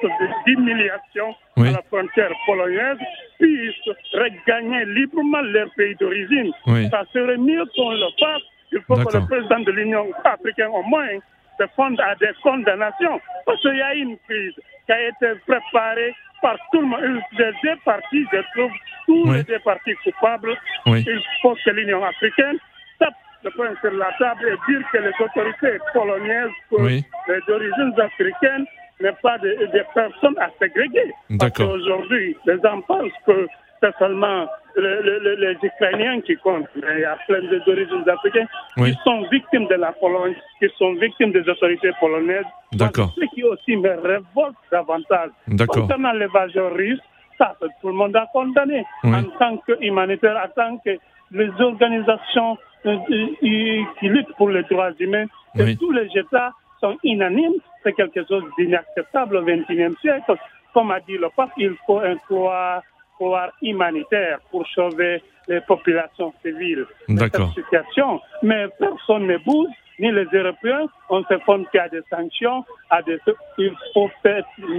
d'humiliations 0.46 1.36
à 1.58 1.72
la 1.72 1.82
frontière 1.90 2.32
polonaise, 2.46 2.98
puissent 3.40 3.96
regagner 4.14 4.86
librement 4.86 5.42
leur 5.42 5.68
pays 5.76 5.96
d'origine. 5.96 6.52
Ça 6.92 7.04
serait 7.12 7.38
mieux 7.38 7.66
qu'on 7.76 7.92
le 7.92 8.08
fasse. 8.20 8.44
Il 8.72 8.82
faut 8.82 8.96
que 8.96 9.18
le 9.18 9.26
président 9.26 9.60
de 9.60 9.72
l'Union 9.72 10.08
africaine, 10.24 10.70
au 10.72 10.84
moins, 10.84 11.18
se 11.60 11.66
fonde 11.76 12.00
à 12.00 12.16
des 12.16 12.30
condamnations. 12.44 13.20
Parce 13.46 13.60
qu'il 13.62 13.76
y 13.76 13.82
a 13.82 13.96
une 13.96 14.18
crise 14.30 14.54
qui 14.92 14.98
a 14.98 15.08
été 15.08 15.40
préparée 15.48 16.14
par 16.42 16.58
tout 16.72 16.82
le 16.82 16.88
monde. 16.88 17.22
Les 17.38 17.52
deux 17.64 17.78
parties, 17.86 18.26
je 18.32 18.40
trouve, 18.54 18.72
tous 19.06 19.32
les 19.32 19.44
deux 19.44 19.60
parties 19.60 19.96
coupables. 20.04 20.58
Il 20.86 21.22
faut 21.42 21.56
que 21.56 21.70
l'Union 21.70 22.04
africaine 22.04 22.58
tape 23.00 23.14
le 23.44 23.52
point 23.52 23.74
sur 23.82 23.92
la 23.94 24.12
table 24.20 24.48
et 24.48 24.72
dire 24.72 24.82
que 24.92 24.98
les 24.98 25.14
autorités 25.20 25.78
polonaises, 25.94 26.50
les 26.72 27.54
origines 27.54 27.94
africaines, 28.00 28.66
n'est 29.02 29.18
pas 29.24 29.38
des, 29.40 29.56
personnes 29.96 30.38
à 30.40 30.50
ségréguer. 30.60 31.12
Parce 31.40 31.52
qu'aujourd'hui, 31.54 32.38
les 32.46 32.60
gens 32.62 32.82
pensent 32.82 33.12
que 33.26 33.48
c'est 33.82 33.98
seulement 33.98 34.48
les 34.78 35.58
Ukrainiens 35.62 36.22
qui 36.22 36.36
comptent, 36.38 36.70
mais 36.76 36.96
il 36.96 37.00
y 37.02 37.06
a 37.06 37.18
plein 37.28 37.42
d'origines 37.66 38.08
africaines 38.08 38.48
qui 38.78 38.96
sont 39.04 39.24
victimes 39.32 39.68
de 39.68 39.76
la 39.76 39.92
Pologne, 39.92 40.36
qui 40.60 40.68
sont 40.78 40.94
victimes 40.94 41.32
des 41.32 41.48
autorités 41.50 41.92
polonaises. 42.00 42.46
D'accord. 42.72 43.14
Ce 43.18 43.26
qui 43.34 43.44
aussi 43.44 43.76
me 43.76 43.90
révolte 43.90 44.56
davantage. 44.72 45.32
Concernant 45.68 46.14
l'évasion 46.14 46.70
russe, 46.70 47.02
ça, 47.38 47.56
tout 47.82 47.88
le 47.88 47.94
monde 47.94 48.16
a 48.16 48.28
condamné 48.32 48.86
en 49.04 49.24
tant 49.40 49.58
qu'humanitaire, 49.58 50.38
en 50.38 50.50
tant 50.50 50.78
que 50.78 50.98
les 51.32 51.50
organisations 51.60 52.58
euh, 52.86 52.98
euh, 53.12 53.84
qui 54.00 54.08
luttent 54.08 54.36
pour 54.38 54.50
les 54.50 54.64
droits 54.64 54.92
humains, 55.00 55.26
que 55.56 55.76
tous 55.78 55.92
les 55.92 56.08
États 56.16 56.52
sont 56.80 56.98
unanimes, 57.04 57.60
c'est 57.84 57.94
quelque 57.94 58.26
chose 58.28 58.44
d'inacceptable 58.58 59.38
au 59.38 59.44
XXIe 59.44 59.96
siècle. 60.02 60.36
Comme 60.74 60.92
a 60.92 61.00
dit 61.02 61.18
le 61.18 61.28
pape, 61.36 61.52
il 61.58 61.76
faut 61.86 62.00
un 62.00 62.16
pouvoir 62.28 62.82
pouvoir 63.22 63.52
humanitaire 63.62 64.40
pour 64.50 64.66
sauver 64.70 65.22
les 65.48 65.62
populations 65.62 66.34
civiles. 66.42 66.88
D'accord. 67.08 67.54
situation, 67.54 68.20
mais 68.42 68.66
personne 68.80 69.28
ne 69.28 69.38
bouge, 69.38 69.70
ni 70.00 70.12
les 70.12 70.26
Européens. 70.34 70.88
On 71.08 71.22
se 71.26 71.36
compte 71.46 71.70
qu'il 71.70 71.80
y 71.80 71.84
a 71.84 71.90
des 71.90 72.02
sanctions, 72.10 72.66
à 72.90 73.04
des... 73.04 73.20
il 73.60 73.76
faut 73.94 74.10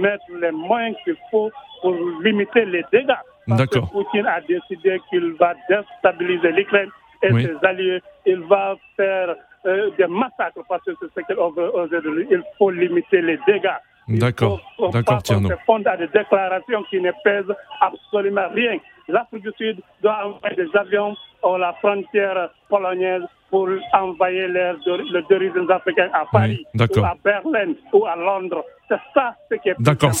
mettre 0.01 0.25
les 0.41 0.51
moyens 0.51 0.97
qu'il 1.05 1.15
faut 1.31 1.49
pour 1.81 1.95
limiter 2.21 2.65
les 2.65 2.83
dégâts. 2.91 3.23
D'accord. 3.47 3.89
Poutine 3.91 4.27
a 4.27 4.41
décidé 4.41 4.99
qu'il 5.09 5.31
va 5.39 5.53
déstabiliser 5.69 6.51
l'Ukraine 6.51 6.89
et 7.21 7.31
ses 7.43 7.55
alliés. 7.65 8.01
Il 8.25 8.41
va 8.41 8.75
faire 8.97 9.35
euh, 9.65 9.89
des 9.97 10.07
massacres 10.07 10.65
parce 10.67 10.83
que 10.83 10.91
c'est 10.99 11.11
ce 11.15 11.25
qu'il 11.25 11.35
veut 11.37 12.27
Il 12.29 12.43
faut 12.57 12.71
limiter 12.71 13.21
les 13.21 13.39
dégâts. 13.47 13.79
D'accord, 14.07 14.59
d'accord, 14.91 15.23
Tierno. 15.23 15.49
Se 15.49 15.55
fonde 15.65 15.87
à 15.87 15.95
des 15.97 16.07
déclarations 16.07 16.83
qui 16.89 16.99
ne 16.99 17.11
pèsent 17.23 17.55
absolument 17.79 18.49
rien. 18.53 18.77
L'Afrique 19.07 19.43
du 19.43 19.51
Sud 19.57 19.81
doit 20.01 20.25
envoyer 20.25 20.55
des 20.55 20.77
avions 20.77 21.15
à 21.43 21.57
la 21.57 21.73
frontière 21.73 22.49
polonaise 22.69 23.23
pour 23.49 23.69
envoyer 23.93 24.47
les, 24.47 24.73
les 24.85 25.71
africains 25.71 26.09
à 26.13 26.25
Paris, 26.31 26.65
ou 26.73 27.05
à 27.05 27.15
Berlin 27.23 27.73
ou 27.91 28.05
à 28.05 28.15
Londres. 28.15 28.63
C'est 28.89 28.95
ça 29.13 29.35
ce 29.49 29.55
qui 29.61 29.69
est 29.69 29.75
D'accord. 29.79 30.11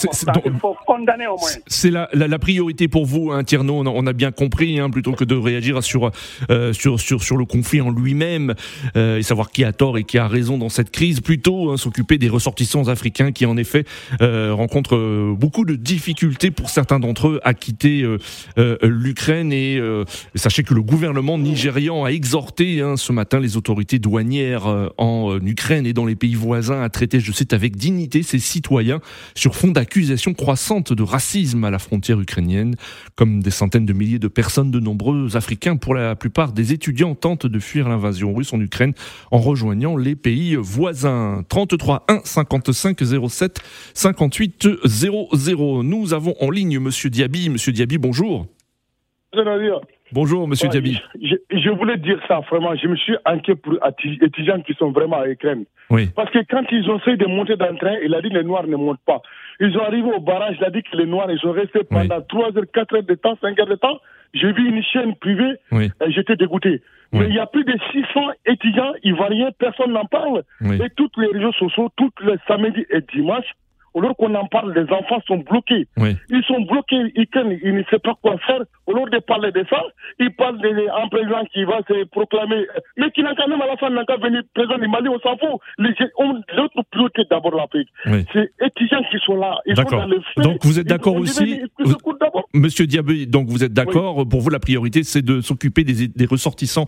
Il 0.45 0.53
faut 0.53 0.75
condamner 0.85 1.27
au 1.27 1.37
moins. 1.37 1.49
C'est 1.67 1.91
la, 1.91 2.09
la, 2.13 2.39
priorité 2.39 2.87
pour 2.87 3.05
vous, 3.05 3.31
hein, 3.31 3.43
Tierno. 3.43 3.83
On 3.85 4.07
a, 4.07 4.13
bien 4.13 4.31
compris, 4.31 4.79
hein, 4.79 4.89
plutôt 4.89 5.13
que 5.13 5.23
de 5.23 5.35
réagir 5.35 5.83
sur, 5.83 6.11
euh, 6.49 6.73
sur, 6.73 6.99
sur, 6.99 7.23
sur 7.23 7.37
le 7.37 7.45
conflit 7.45 7.81
en 7.81 7.91
lui-même 7.91 8.53
euh, 8.95 9.17
et 9.17 9.23
savoir 9.23 9.51
qui 9.51 9.63
a 9.63 9.73
tort 9.73 9.97
et 9.97 10.03
qui 10.03 10.17
a 10.17 10.27
raison 10.27 10.57
dans 10.57 10.69
cette 10.69 10.91
crise, 10.91 11.19
plutôt 11.21 11.71
hein, 11.71 11.77
s'occuper 11.77 12.17
des 12.17 12.29
ressortissants 12.29 12.87
africains 12.87 13.31
qui, 13.31 13.45
en 13.45 13.57
effet, 13.57 13.85
euh, 14.21 14.53
rencontrent 14.53 15.33
beaucoup 15.33 15.65
de 15.65 15.75
difficultés 15.75 16.51
pour 16.51 16.69
certains 16.69 16.99
d'entre 16.99 17.27
eux 17.27 17.39
à 17.43 17.53
quitter 17.53 18.05
l'Ukraine. 18.81 19.51
Et 19.51 19.81
sachez 20.35 20.63
que 20.63 20.73
le 20.73 20.81
gouvernement 20.81 21.37
nigérian 21.37 22.05
a 22.05 22.09
exhorté 22.09 22.81
ce 22.95 23.11
matin 23.11 23.39
les 23.39 23.57
autorités 23.57 23.99
douanières 23.99 24.67
euh, 24.67 24.89
en 24.97 25.33
euh, 25.33 25.39
Ukraine 25.43 25.85
et 25.85 25.93
dans 25.93 26.05
les 26.05 26.15
pays 26.15 26.35
voisins 26.35 26.81
à 26.81 26.89
traiter, 26.89 27.19
je 27.19 27.31
cite, 27.31 27.53
avec 27.53 27.75
dignité 27.75 28.23
ses 28.23 28.39
citoyens 28.39 28.62
sur 29.35 29.55
fond 29.55 29.69
d'accusations 29.69 30.33
croissantes 30.33 30.93
de 30.93 31.03
racisme 31.03 31.63
à 31.63 31.71
la 31.71 31.79
frontière 31.79 32.19
ukrainienne. 32.19 32.75
Comme 33.15 33.41
des 33.41 33.51
centaines 33.51 33.85
de 33.85 33.93
milliers 33.93 34.19
de 34.19 34.27
personnes, 34.27 34.71
de 34.71 34.79
nombreux 34.79 35.35
Africains, 35.35 35.77
pour 35.77 35.93
la 35.95 36.15
plupart 36.15 36.53
des 36.53 36.73
étudiants, 36.73 37.15
tentent 37.15 37.45
de 37.45 37.59
fuir 37.59 37.89
l'invasion 37.89 38.33
russe 38.33 38.53
en 38.53 38.59
Ukraine 38.59 38.93
en 39.31 39.39
rejoignant 39.39 39.97
les 39.97 40.15
pays 40.15 40.55
voisins. 40.55 41.43
33 41.49 42.05
1 42.07 42.21
55 42.23 42.99
07 43.29 43.59
58 43.93 44.67
00. 44.85 45.83
Nous 45.83 46.13
avons 46.13 46.35
en 46.39 46.49
ligne 46.49 46.79
Monsieur 46.79 47.09
Diaby. 47.09 47.49
Monsieur 47.49 47.71
Diaby, 47.71 47.97
bonjour. 47.97 48.47
Bonjour, 49.33 49.81
monsieur 50.47 50.69
Diaby. 50.69 51.01
Je, 51.21 51.69
voulais 51.69 51.97
dire 51.97 52.19
ça, 52.27 52.39
vraiment. 52.49 52.75
Je 52.75 52.87
me 52.87 52.95
suis 52.95 53.15
inquiet 53.25 53.55
pour 53.55 53.73
les 53.73 54.13
étudiants 54.21 54.61
qui 54.61 54.73
sont 54.75 54.91
vraiment 54.91 55.19
à 55.19 55.27
Ukraine. 55.27 55.65
Oui. 55.89 56.09
Parce 56.15 56.29
que 56.31 56.39
quand 56.49 56.63
ils 56.71 56.89
ont 56.89 56.99
essayé 56.99 57.17
de 57.17 57.25
monter 57.25 57.55
dans 57.55 57.69
le 57.69 57.77
train, 57.77 57.95
il 58.03 58.13
a 58.13 58.21
dit 58.21 58.29
que 58.29 58.35
les 58.35 58.43
Noirs 58.43 58.67
ne 58.67 58.75
montent 58.75 59.03
pas. 59.05 59.21
Ils 59.59 59.77
ont 59.77 59.83
arrivé 59.83 60.09
au 60.11 60.19
barrage, 60.19 60.55
il 60.59 60.65
a 60.65 60.69
dit 60.69 60.81
que 60.83 60.97
les 60.97 61.05
Noirs, 61.05 61.29
ils 61.29 61.47
ont 61.47 61.51
resté 61.51 61.83
pendant 61.89 62.21
3 62.21 62.57
heures, 62.57 62.63
4 62.73 62.95
heures 62.95 63.03
de 63.03 63.15
temps, 63.15 63.37
5 63.41 63.59
heures 63.59 63.67
de 63.67 63.75
temps. 63.75 63.99
J'ai 64.33 64.51
vu 64.51 64.67
une 64.67 64.83
chaîne 64.83 65.15
privée, 65.15 65.53
et 65.71 66.11
j'étais 66.11 66.35
dégoûté. 66.35 66.81
Mais 67.11 67.27
il 67.27 67.35
y 67.35 67.39
a 67.39 67.45
plus 67.45 67.63
de 67.63 67.75
600 67.91 68.21
étudiants 68.47 68.93
ivoiriens, 69.03 69.51
personne 69.59 69.93
n'en 69.93 70.05
parle. 70.05 70.43
Et 70.63 70.89
toutes 70.95 71.15
les 71.17 71.27
réseaux 71.27 71.53
sociaux, 71.53 71.89
tous 71.95 72.11
les 72.21 72.37
samedis 72.47 72.85
et 72.89 73.01
dimanches, 73.13 73.53
alors 73.95 74.15
qu'on 74.17 74.33
en 74.33 74.47
parle, 74.47 74.73
les 74.73 74.91
enfants 74.91 75.21
sont 75.27 75.37
bloqués. 75.37 75.87
Ils 76.29 76.43
sont 76.47 76.61
bloqués, 76.61 77.13
ils, 77.15 77.27
ils 77.63 77.75
ne 77.75 77.83
savent 77.83 77.99
pas 77.99 78.17
quoi 78.21 78.37
faire. 78.39 78.63
Au 78.87 78.93
lieu 78.93 79.09
de 79.09 79.19
parler 79.19 79.51
de 79.51 79.65
ça, 79.69 79.81
il 80.19 80.31
parle 80.31 80.59
d'un 80.61 81.07
président 81.09 81.43
qui 81.53 81.63
va 81.63 81.79
se 81.87 82.05
proclamer, 82.05 82.65
mais 82.97 83.11
qui 83.11 83.23
n'a 83.23 83.33
quand 83.35 83.47
même 83.47 83.61
à 83.61 83.67
la 83.67 83.77
fin 83.77 83.89
n'a 83.89 84.05
qu'à 84.05 84.17
venir 84.17 84.41
président 84.53 84.77
du 84.77 84.87
Mali, 84.87 85.09
on 85.09 85.19
s'en 85.19 85.37
fout. 85.37 85.61
L'autre 85.77 86.81
priorité 86.91 87.21
d'abord 87.29 87.55
l'Afrique. 87.55 87.89
C'est 88.33 88.51
étudiants 88.61 89.03
qui 89.11 89.17
sont 89.25 89.37
là. 89.37 89.57
D'accord. 89.67 90.05
Donc 90.37 90.65
vous 90.65 90.79
êtes 90.79 90.87
d'accord 90.87 91.15
aussi, 91.15 91.61
Monsieur 92.53 92.87
Diabé, 92.87 93.25
donc 93.25 93.47
vous 93.47 93.63
êtes 93.63 93.73
d'accord, 93.73 94.27
pour 94.27 94.41
vous 94.41 94.49
la 94.49 94.59
priorité 94.59 95.03
c'est 95.03 95.21
de 95.21 95.41
s'occuper 95.41 95.83
des, 95.83 96.07
des, 96.07 96.25
ressortissants 96.25 96.85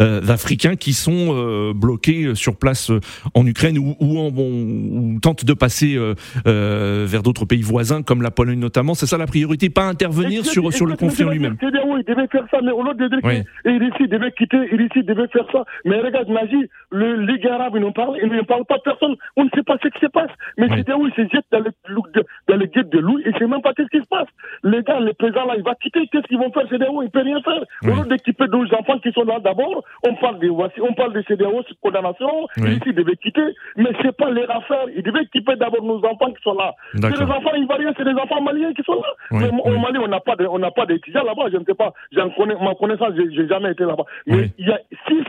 euh, 0.00 0.20
africains 0.28 0.76
qui 0.76 0.92
sont 0.92 1.34
euh, 1.34 1.72
bloqués 1.74 2.34
sur 2.34 2.56
place 2.56 2.90
euh, 2.90 3.00
en 3.34 3.46
Ukraine 3.46 3.78
ou, 3.78 3.96
ou, 4.00 4.18
en, 4.18 4.28
ou 4.28 5.18
tentent 5.20 5.44
de 5.44 5.54
passer 5.54 5.96
euh, 5.96 6.14
euh, 6.46 7.06
vers 7.08 7.22
d'autres 7.22 7.44
pays 7.44 7.62
voisins 7.62 8.02
comme 8.02 8.22
la 8.22 8.30
Pologne 8.30 8.58
notamment. 8.58 8.94
C'est 8.94 9.06
ça 9.06 9.18
la 9.18 9.26
priorité, 9.26 9.70
pas 9.70 9.84
intervenir 9.84 10.44
sur, 10.44 10.72
sur 10.72 10.86
le 10.86 10.96
conflit 10.96 11.24
en 11.24 11.30
lui-même. 11.36 11.56
Oui, 11.62 12.02
il 12.06 12.14
devait 12.14 12.26
faire 12.28 12.44
ça, 12.50 12.58
mais 12.62 12.72
au 12.72 12.82
lieu 12.82 12.94
de 12.94 13.08
dire 13.08 13.20
oui. 13.22 13.90
qu'il 13.96 14.08
devait 14.08 14.32
quitter, 14.32 14.68
il 14.72 15.04
devait 15.04 15.28
faire 15.28 15.46
ça. 15.52 15.64
Mais 15.84 16.00
regarde, 16.00 16.28
Nazi, 16.28 16.68
le 16.90 17.16
Ligue 17.16 17.46
arabe, 17.46 17.74
ils 17.76 17.82
n'en 17.82 17.92
parlent, 17.92 18.18
ils 18.22 18.28
ne 18.28 18.42
parlent 18.42 18.64
pas 18.64 18.78
personne. 18.78 19.16
On 19.36 19.44
ne 19.44 19.50
sait 19.54 19.62
pas 19.62 19.76
ce 19.82 19.88
qui 19.88 20.00
se 20.00 20.06
passe. 20.06 20.30
Mais 20.58 20.66
oui. 20.70 20.78
CDAO, 20.78 21.06
il 21.06 21.14
se 21.14 21.22
jette 21.32 21.46
dans 21.50 21.60
le, 21.60 21.70
dans 22.48 22.56
le 22.56 22.66
guet 22.66 22.84
de 22.84 22.98
loup 22.98 23.18
et 23.24 23.32
ne 23.32 23.38
sait 23.38 23.46
même 23.46 23.62
pas 23.62 23.72
ce 23.76 23.82
qui 23.82 24.02
se 24.02 24.08
passe. 24.08 24.28
Les 24.64 24.82
gars, 24.82 25.00
le 25.00 25.12
président 25.14 25.44
là, 25.46 25.54
il 25.56 25.62
va 25.62 25.74
quitter. 25.74 26.06
Qu'est-ce 26.12 26.26
qu'ils 26.26 26.38
vont 26.38 26.52
faire? 26.52 26.68
CDAO 26.68 27.02
Il 27.02 27.06
ne 27.06 27.10
peut 27.10 27.22
rien 27.22 27.40
faire. 27.42 27.62
Au 27.84 28.02
lieu 28.02 28.08
d'équiper 28.08 28.46
12 28.48 28.72
enfants 28.74 28.98
qui 28.98 29.12
sont 29.12 29.24
là 29.24 29.38
d'abord, 29.40 29.84
on 30.06 30.14
parle 30.16 30.38
de 30.40 30.48
voici, 30.48 30.80
on 30.80 30.94
parle 30.94 31.12
de 31.12 31.22
CDAO, 31.22 31.62
condamnation. 31.82 32.46
Oui. 32.58 32.78
il 32.86 32.94
devait 32.94 33.16
quitter. 33.16 33.54
Mais 33.76 33.90
ce 33.98 34.06
n'est 34.06 34.12
pas 34.12 34.30
leur 34.30 34.50
affaire. 34.50 34.84
Il 34.94 35.02
devait 35.02 35.22
équiper 35.22 35.56
d'abord 35.56 35.82
nos 35.82 35.98
enfants 36.04 36.32
qui 36.32 36.42
sont 36.42 36.54
là. 36.54 36.74
C'est 36.94 37.10
les 37.10 37.22
enfants 37.22 37.54
ivoiriens, 37.54 37.92
c'est 37.96 38.04
les 38.04 38.14
enfants 38.14 38.40
maliens 38.40 38.72
qui 38.72 38.82
sont 38.82 38.94
là. 38.94 39.08
Mais 39.32 39.50
au 39.64 39.78
Mali, 39.78 39.98
on 39.98 40.08
n'a 40.08 40.20
pas 40.20 40.36
de, 40.36 40.46
on 40.46 40.58
n'a 40.58 40.70
pas 40.70 40.86
d'étudiants 40.86 41.24
là-bas. 41.26 41.50
Je 41.52 41.58
ne 41.58 41.64
sais 41.64 41.74
pas. 41.74 41.92
J'en 42.12 42.30
connais, 42.30 42.54
ma 42.54 42.74
connaissance, 42.74 43.12
j'ai 43.16 43.46
jamais 43.48 43.72
été 43.72 43.84
là-bas. 43.84 44.04
Mais 44.26 44.50
il 44.58 44.66
y 44.66 44.70
a 44.70 44.80
600 45.06 45.24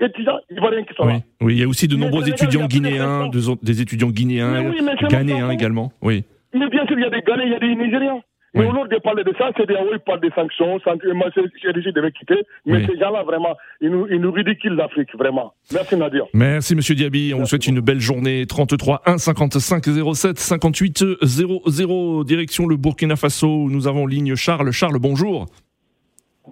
étudiants 0.00 0.38
ivoiriens 0.50 0.84
qui 0.84 0.94
sont 0.94 1.04
là. 1.04 1.18
Oui, 1.40 1.54
il 1.54 1.60
y 1.60 1.64
a 1.64 1.68
aussi 1.68 1.88
de 1.88 1.96
nombreux 1.96 2.26
étudiants 2.28 2.66
guinéens, 2.66 3.28
des 3.62 3.82
étudiants 3.82 4.10
guinéens, 4.10 4.72
ghanéens 5.10 5.50
également. 5.50 5.92
Oui. 6.00 6.24
Mais 6.54 6.68
bien 6.68 6.86
sûr, 6.86 6.96
il 6.96 7.02
y 7.02 7.06
a 7.06 7.10
des 7.10 7.20
Ghanéens, 7.20 7.46
il 7.46 7.52
y 7.52 7.56
a 7.56 7.58
des 7.58 7.74
Nigériens. 7.74 8.20
Mais 8.54 8.66
au 8.66 8.72
lieu 8.72 8.88
de 8.88 8.98
parler 8.98 9.24
de 9.24 9.32
ça, 9.36 9.50
c'est 9.56 9.66
des 9.66 9.74
ils 9.92 9.98
parlent 9.98 10.20
des 10.20 10.30
sanctions, 10.30 10.78
moi, 11.14 11.28
je 11.34 11.90
devais 11.90 12.12
quitter. 12.12 12.46
Mais 12.66 12.78
oui. 12.78 12.86
ces 12.88 12.98
gens-là, 12.98 13.22
vraiment, 13.24 13.56
ils 13.80 13.90
nous, 13.90 14.06
ils 14.08 14.20
nous 14.20 14.32
ridiculent 14.32 14.76
l'Afrique, 14.76 15.14
vraiment. 15.16 15.54
Merci 15.72 15.96
Nadir. 15.96 16.26
Merci 16.32 16.74
Monsieur 16.74 16.94
Diaby, 16.94 17.32
on 17.34 17.40
vous 17.40 17.46
souhaite 17.46 17.66
une 17.66 17.80
belle 17.80 18.00
journée. 18.00 18.46
33 18.46 19.02
1 19.06 19.18
55 19.18 19.84
07 20.14 20.38
58 20.38 21.04
00, 21.22 22.24
direction 22.24 22.66
le 22.66 22.76
Burkina 22.76 23.16
Faso, 23.16 23.68
nous 23.68 23.86
avons 23.88 24.06
ligne 24.06 24.34
Charles. 24.36 24.70
Charles, 24.72 24.98
bonjour. 24.98 25.46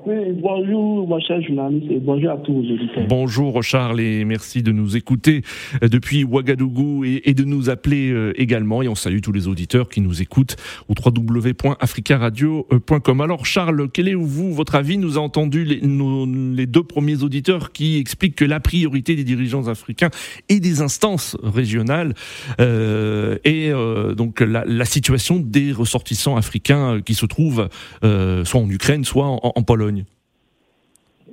Bonjour, 0.05 1.19
et 1.89 2.01
bonjour 2.01 2.31
à 2.31 2.37
tous 2.39 2.59
auditeurs. 2.59 3.07
Bonjour, 3.09 3.63
Charles, 3.63 4.01
et 4.01 4.25
merci 4.25 4.63
de 4.63 4.73
nous 4.73 4.97
écouter 4.97 5.43
depuis 5.81 6.25
Ouagadougou 6.25 7.05
et, 7.05 7.35
de 7.35 7.45
nous 7.45 7.71
appeler 7.71 8.33
également. 8.37 8.83
Et 8.83 8.89
on 8.89 8.95
salue 8.95 9.21
tous 9.21 9.33
les 9.33 9.49
auditeurs 9.49 9.89
qui 9.89 10.01
nous 10.01 10.21
écoutent 10.21 10.57
au 10.89 10.95
www.africaradio.com. 10.95 13.21
Alors, 13.21 13.47
Charles, 13.47 13.89
quel 13.93 14.09
est, 14.09 14.15
vous, 14.15 14.53
votre 14.53 14.75
avis? 14.75 14.99
Nous 14.99 15.17
avons 15.17 15.27
entendu 15.27 15.65
les, 15.65 16.67
deux 16.67 16.83
premiers 16.83 17.23
auditeurs 17.23 17.71
qui 17.73 17.99
expliquent 17.99 18.37
que 18.37 18.45
la 18.45 18.61
priorité 18.61 19.17
des 19.17 19.25
dirigeants 19.25 19.69
africains 19.69 20.11
et 20.49 20.61
des 20.61 20.83
instances 20.83 21.37
régionales 21.43 22.15
euh, 22.61 23.39
est 23.45 23.71
euh, 23.71 24.15
donc 24.15 24.41
la, 24.41 24.85
situation 24.85 25.39
des 25.39 25.73
ressortissants 25.73 26.37
africains 26.37 27.01
qui 27.05 27.15
se 27.15 27.25
trouvent 27.25 27.69
euh, 28.05 28.45
soit 28.45 28.61
en 28.61 28.69
Ukraine, 28.69 29.05
soit 29.05 29.27
en 29.27 29.63
Pologne. 29.63 29.92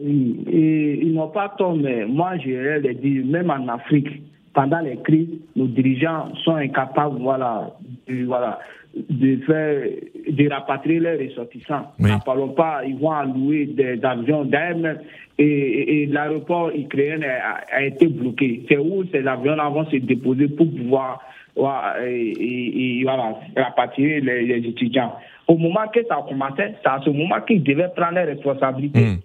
Oui, 0.02 0.44
et 0.52 1.00
ils 1.02 1.14
n'ont 1.14 1.28
pas 1.28 1.54
tort, 1.58 1.76
mais 1.76 2.06
moi, 2.06 2.38
je 2.38 2.80
les 2.80 2.94
dire, 2.96 3.26
même 3.26 3.50
en 3.52 3.68
Afrique, 3.68 4.08
pendant 4.54 4.80
les 4.80 4.98
crises, 4.98 5.40
nos 5.56 5.68
dirigeants 5.68 6.34
sont 6.44 6.56
incapables, 6.56 7.18
voilà, 7.20 7.72
de, 8.08 8.26
voilà, 8.26 8.60
de 8.96 9.38
faire, 9.46 9.84
de 10.30 10.50
rapatrier 10.50 11.00
leurs 11.00 11.20
ressortissants. 11.20 11.92
Oui. 12.00 12.12
Ne 12.12 12.18
parlons 12.26 12.50
pas, 12.50 12.82
ils 12.86 12.98
vont 12.98 13.12
allouer 13.12 13.68
des 13.68 14.00
avions 14.04 14.46
d'air 14.46 14.76
et, 15.38 15.44
et, 15.44 16.04
et 16.04 16.06
l'aéroport 16.08 16.72
ukrainien 16.74 17.22
a, 17.22 17.76
a, 17.76 17.84
été 17.84 18.08
bloqué. 18.08 18.66
C'est 18.68 18.78
où 18.78 19.04
ces 19.12 19.26
avions-là 19.28 19.70
vont 19.70 19.86
se 19.86 19.98
déposer 19.98 20.48
pour 20.48 20.70
pouvoir 20.70 21.22
et, 21.58 23.02
voilà, 23.04 23.36
rapatrier 23.56 24.22
les, 24.22 24.46
les, 24.46 24.68
étudiants? 24.68 25.14
Au 25.48 25.58
moment 25.58 25.88
que 25.94 26.00
ça 26.08 26.16
a 26.16 26.22
commencé, 26.28 26.64
c'est 26.82 26.90
à 26.90 27.02
ce 27.04 27.10
moment 27.10 27.42
qu'ils 27.46 27.64
devaient 27.64 27.90
prendre 27.96 28.16
les 28.16 28.24
responsabilités. 28.24 29.00
Mmh. 29.00 29.18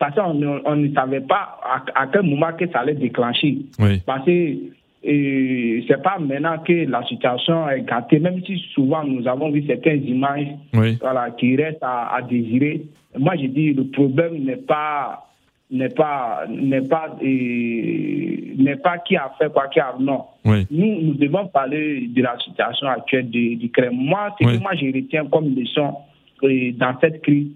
Parce 0.00 0.14
qu'on 0.14 0.62
on 0.64 0.76
ne 0.76 0.94
savait 0.94 1.20
pas 1.20 1.60
à, 1.62 1.84
à, 1.94 2.06
quel 2.06 2.22
moment 2.22 2.52
que 2.58 2.66
ça 2.70 2.80
allait 2.80 2.94
déclencher. 2.94 3.58
Oui. 3.78 4.00
Parce 4.06 4.24
que 4.24 4.56
et 5.02 5.84
c'est 5.88 6.02
pas 6.02 6.18
maintenant 6.18 6.58
que 6.58 6.72
la 6.88 7.02
situation 7.04 7.68
est 7.68 7.82
gâtée, 7.82 8.18
même 8.18 8.42
si 8.44 8.58
souvent 8.74 9.04
nous 9.04 9.26
avons 9.28 9.50
vu 9.50 9.64
certaines 9.66 10.06
images 10.06 10.46
oui. 10.74 10.98
voilà, 11.00 11.30
qui 11.30 11.54
restent 11.56 11.82
à, 11.82 12.14
à, 12.14 12.22
désirer. 12.22 12.82
Moi, 13.18 13.34
je 13.36 13.46
dis 13.46 13.72
le 13.74 13.84
problème 13.84 14.44
n'est 14.44 14.56
pas 14.56 15.26
n'est 15.70 15.88
pas 15.88 16.44
n'est 16.48 16.80
pas 16.82 17.16
n'est 17.22 18.76
pas 18.76 18.98
qui 18.98 19.16
a 19.16 19.32
fait 19.38 19.52
quoi 19.52 19.68
qui 19.68 19.80
a 19.80 19.94
non. 20.00 20.24
Oui. 20.46 20.66
Nous 20.70 21.00
nous 21.02 21.14
devons 21.14 21.46
parler 21.48 22.08
de 22.08 22.22
la 22.22 22.38
situation 22.38 22.88
actuelle 22.88 23.28
du, 23.28 23.56
du 23.56 23.70
Kremlin. 23.70 23.92
Moi, 23.92 24.34
ce 24.40 24.46
que 24.46 24.62
moi 24.62 24.72
je 24.76 24.86
retiens 24.86 25.26
comme 25.26 25.54
leçon 25.54 25.94
dans 26.42 26.94
cette 27.02 27.22
crise, 27.22 27.48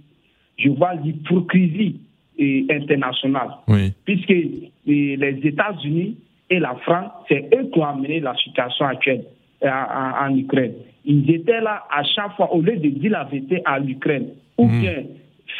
je 0.58 0.68
vois 0.68 0.94
l'hypocrisie 0.94 2.00
internationale, 2.38 3.50
oui. 3.68 3.92
puisque 4.04 4.34
les 4.86 5.40
États-Unis 5.42 6.16
et 6.50 6.58
la 6.58 6.74
France, 6.82 7.10
c'est 7.28 7.48
eux 7.54 7.70
qui 7.72 7.78
ont 7.78 7.84
amené 7.84 8.20
la 8.20 8.34
situation 8.36 8.86
actuelle 8.86 9.24
en, 9.62 10.26
en, 10.28 10.36
Ukraine. 10.36 10.72
Ils 11.04 11.30
étaient 11.30 11.60
là 11.60 11.84
à 11.90 12.02
chaque 12.04 12.34
fois, 12.36 12.52
au 12.52 12.60
lieu 12.60 12.76
de 12.76 12.88
dire 12.88 13.12
la 13.12 13.24
vérité 13.24 13.62
à 13.64 13.78
l'Ukraine, 13.78 14.28
ou 14.58 14.66
Mhm. 14.66 14.80
bien 14.80 15.02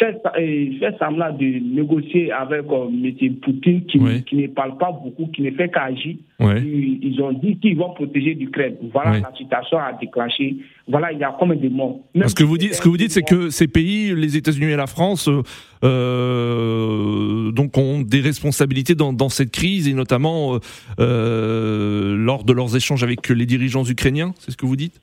euh, 0.03 0.79
faire 0.81 0.99
semblant 0.99 1.33
de 1.33 1.44
négocier 1.75 2.33
avec 2.33 2.62
euh, 2.70 2.88
M. 2.88 3.35
Poutine, 3.42 3.85
qui, 3.87 3.99
Oui. 3.99 4.23
qui 4.25 4.37
ne 4.37 4.47
parle 4.49 4.77
pas 4.77 4.90
beaucoup, 4.92 5.27
qui 5.33 5.42
ne 5.42 5.51
fait 5.53 5.68
qu'agir. 5.70 6.16
Oui. 6.40 6.53
Ils, 6.64 6.99
ils 7.12 7.23
ont 7.23 7.33
dit 7.33 7.57
qu'ils 7.59 7.77
vont 7.77 7.90
protéger 7.94 8.35
l'Ukraine. 8.35 8.75
Voilà, 8.92 9.12
Oui. 9.12 9.20
la 9.23 9.33
situation 9.37 9.79
a 9.79 9.92
déclenché. 10.01 10.57
Voilà, 10.88 11.12
il 11.12 11.18
y 11.18 11.25
a 11.25 11.35
combien 11.38 11.57
de 11.57 11.68
morts. 11.68 12.01
Même 12.14 12.29
Ce 12.29 12.35
que 12.35 12.44
vous 12.44 12.59
dites, 12.59 12.75
ce 12.75 12.83
que 12.83 12.88
vous 12.88 12.97
dites, 12.97 13.12
c'est 13.12 13.23
que 13.23 13.51
ces 13.51 13.68
pays, 13.68 14.14
les 14.14 14.37
États-Unis 14.37 14.73
et 14.73 14.77
la 14.77 14.87
France, 14.87 15.29
euh, 15.29 15.42
euh, 15.85 17.53
donc 17.53 17.77
ont 17.79 18.01
des 18.01 18.20
responsabilités 18.20 18.94
dans, 18.94 19.12
dans 19.12 19.29
cette 19.29 19.51
crise 19.51 19.88
et 19.88 19.94
notamment 19.94 20.55
euh, 20.55 20.59
euh, 21.01 22.16
lors 22.16 22.44
de 22.44 22.53
leurs 22.53 22.75
échanges 22.77 23.03
avec 23.03 23.29
les 23.29 23.47
dirigeants 23.47 23.85
ukrainiens. 23.85 24.33
C'est 24.38 24.51
ce 24.51 24.57
que 24.57 24.66
vous 24.66 24.77
dites? 24.77 25.01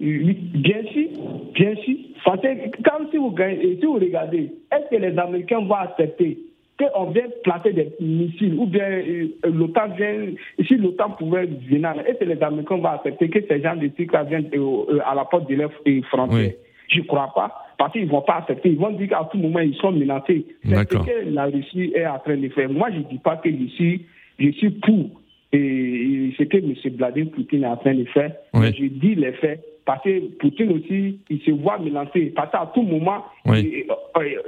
Bien 0.00 0.82
sûr, 0.92 1.08
bien 1.54 1.74
sûr. 1.84 1.96
Parce 2.30 2.42
que 2.42 2.82
quand 2.84 3.10
si 3.10 3.16
vous, 3.16 3.32
gagnez- 3.32 3.76
si 3.80 3.84
vous 3.86 3.94
regardez, 3.94 4.52
est-ce 4.70 4.88
que 4.88 5.02
les 5.02 5.18
Américains 5.18 5.62
vont 5.64 5.74
accepter 5.74 6.38
qu'on 6.78 7.06
vienne 7.10 7.30
placer 7.42 7.72
des 7.72 7.90
missiles 8.00 8.54
ou 8.56 8.66
bien 8.66 8.84
euh, 8.88 9.26
l'OTAN 9.44 9.88
vient, 9.96 10.14
si 10.64 10.76
l'OTAN 10.76 11.10
pouvait 11.18 11.46
venir, 11.46 11.92
est-ce 12.06 12.20
que 12.20 12.24
les 12.26 12.40
Américains 12.40 12.76
vont 12.76 12.84
accepter 12.86 13.28
que 13.30 13.40
ces 13.48 13.60
gens 13.60 13.74
de 13.74 13.88
trucs-là 13.88 14.22
viennent 14.22 14.48
euh, 14.54 14.58
euh, 14.90 14.98
à 15.04 15.16
la 15.16 15.24
porte 15.24 15.50
de 15.50 15.56
leurs 15.56 15.72
euh, 15.88 16.02
frontières? 16.02 16.38
Oui. 16.38 16.52
Je 16.88 17.00
ne 17.00 17.04
crois 17.04 17.32
pas, 17.34 17.52
parce 17.76 17.92
qu'ils 17.92 18.04
ne 18.06 18.10
vont 18.10 18.22
pas 18.22 18.36
accepter. 18.36 18.68
Ils 18.70 18.78
vont 18.78 18.90
dire 18.92 19.08
qu'à 19.08 19.28
tout 19.30 19.38
moment, 19.38 19.58
ils 19.58 19.74
sont 19.74 19.90
menacés. 19.90 20.46
C'est 20.64 20.70
ce 20.70 20.84
que 21.06 21.34
la 21.34 21.46
Russie 21.46 21.92
est 21.96 22.06
en 22.06 22.18
train 22.20 22.36
de 22.36 22.48
faire. 22.50 22.70
Moi, 22.70 22.90
je 22.92 22.98
ne 22.98 23.04
dis 23.04 23.18
pas 23.18 23.38
que 23.38 23.50
je 23.50 23.66
suis, 23.74 24.06
je 24.38 24.50
suis 24.52 24.70
pour 24.70 25.20
et, 25.52 25.58
et 25.58 26.34
ce 26.38 26.44
que 26.44 26.58
M. 26.58 26.74
Vladimir 26.96 27.32
Poutine 27.32 27.64
est 27.64 27.66
en 27.66 27.76
train 27.76 27.94
de 27.94 28.04
faire. 28.04 28.32
Oui. 28.54 28.72
Je 28.78 28.84
dis 28.86 29.16
les 29.16 29.32
faits. 29.32 29.64
Parce 29.84 30.02
que 30.04 30.20
Poutine 30.38 30.72
aussi, 30.72 31.18
il 31.30 31.40
se 31.42 31.50
voit 31.50 31.78
menacé. 31.78 32.32
Parce 32.36 32.50
qu'à 32.52 32.70
tout 32.74 32.82
moment, 32.82 33.24
Oui. 33.46 33.58
et, 33.58 33.86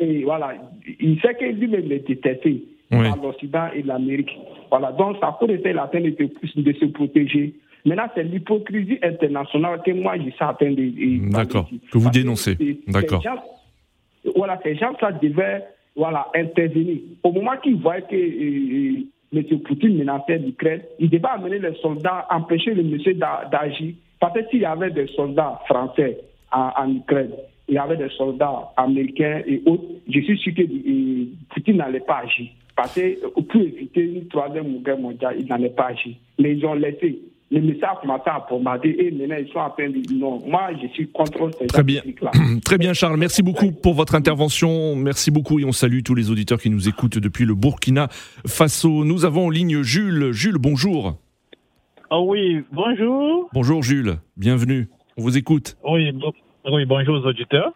et- 0.01 0.19
et 0.21 0.25
voilà, 0.25 0.55
il 1.01 1.21
sait 1.21 1.35
que 1.35 1.45
lui-même 1.47 1.91
est 1.91 2.07
détesté 2.07 2.65
Oui. 2.91 3.09
par 3.09 3.17
l'Occident 3.17 3.69
et 3.75 3.83
l'Amérique. 3.83 4.31
Voilà, 4.71 4.93
donc 4.93 5.17
ça 5.21 5.37
peut 5.41 5.51
être 5.51 5.67
la 5.69 5.87
peine 5.87 6.05
de, 6.05 6.31
se- 6.45 6.61
de 6.61 6.73
se 6.75 6.85
protéger. 6.87 7.55
Maintenant, 7.85 8.07
c'est 8.15 8.23
l'hypocrisie 8.23 8.99
internationale 9.03 9.81
que 9.85 9.91
moi, 9.91 10.15
je 10.17 10.31
suis 10.31 10.45
en 10.45 10.55
train 10.55 10.71
de. 10.71 11.31
D'accord. 11.33 11.69
Que 11.91 11.99
vous 11.99 12.11
dénoncez. 12.11 12.57
D'accord. 12.87 13.23
voilà, 14.37 14.61
ces 14.63 14.77
gens-là 14.77 15.13
devaient 15.13 15.65
voilà, 15.97 16.29
intervenir. 16.35 16.99
Au 17.23 17.33
moment 17.33 17.57
qu'ils 17.63 17.77
voyaient 17.77 18.03
que 18.03 18.15
euh, 18.15 19.01
euh, 19.35 19.39
M. 19.51 19.61
Poutine 19.61 19.99
menaçait 19.99 20.39
l'Ukraine, 20.39 20.83
il 20.99 21.11
devait 21.11 21.27
amener 21.29 21.59
les 21.59 21.75
soldats, 21.83 22.27
empêcher 22.31 22.73
le 22.75 22.83
monsieur 22.83 23.15
d'a- 23.15 23.49
d'agir. 23.51 23.95
Parce 24.23 24.35
que 24.35 24.49
s'il 24.51 24.61
y 24.61 24.65
avait 24.65 24.93
des 24.93 25.09
soldats 25.17 25.61
français 25.67 26.17
en, 26.53 26.71
en 26.77 26.95
Ukraine, 26.95 27.33
il 27.67 27.75
y 27.75 27.79
avait 27.79 27.97
des 27.97 28.09
soldats 28.11 28.71
américains 28.77 29.43
et 29.45 29.61
autres, 29.67 29.83
je 30.09 30.21
suis 30.21 30.39
sûr 30.39 30.55
que 30.55 30.63
euh, 30.63 31.25
Poutine 31.51 31.79
n'allait 31.79 31.99
pas 31.99 32.19
agir. 32.19 32.47
Parce 32.77 32.95
que 32.95 33.01
euh, 33.01 33.43
pour 33.51 33.61
éviter 33.61 34.03
une 34.03 34.29
troisième 34.29 34.81
guerre 34.85 34.99
mondiale, 34.99 35.35
il 35.41 35.47
n'allait 35.47 35.71
pas 35.71 35.89
agir. 35.89 36.15
Mais 36.39 36.57
ils 36.57 36.65
ont 36.65 36.75
laissé. 36.75 37.19
le 37.51 37.63
message 37.63 37.97
commencé 38.01 38.23
à 38.27 38.47
bombarder 38.49 38.95
et 38.97 39.11
maintenant 39.11 39.39
ils 39.41 39.53
sont 39.53 39.59
en 39.59 39.71
train 39.71 39.89
de 39.89 39.99
dire 39.99 40.17
non. 40.17 40.41
Moi, 40.47 40.71
je 40.81 40.87
suis 40.95 41.09
contre 41.09 41.51
ces 41.59 41.67
Très 41.67 41.83
bien. 41.83 42.03
Très 42.65 42.79
bien, 42.79 42.93
Charles. 42.93 43.17
Merci 43.17 43.43
beaucoup 43.43 43.73
pour 43.73 43.95
votre 43.95 44.15
intervention. 44.15 44.95
Merci 44.95 45.33
beaucoup 45.33 45.59
et 45.59 45.65
on 45.65 45.73
salue 45.73 46.03
tous 46.05 46.15
les 46.15 46.31
auditeurs 46.31 46.61
qui 46.61 46.71
nous 46.71 46.89
écoutent 46.89 47.19
depuis 47.19 47.45
le 47.45 47.57
Burkina 47.57 48.07
Faso. 48.47 49.05
Nous 49.05 49.25
avons 49.25 49.47
en 49.47 49.51
ligne 49.51 49.83
Jules. 49.83 50.31
Jules, 50.31 50.59
bonjour. 50.59 51.17
Oh 52.15 52.27
oui, 52.29 52.63
bonjour. 52.71 53.49
Bonjour 53.55 53.83
Jules, 53.83 54.17
bienvenue. 54.37 54.87
On 55.17 55.23
vous 55.23 55.39
écoute. 55.39 55.79
Oui, 55.83 56.13
oui 56.71 56.85
bonjour 56.85 57.15
aux 57.15 57.27
auditeurs. 57.27 57.73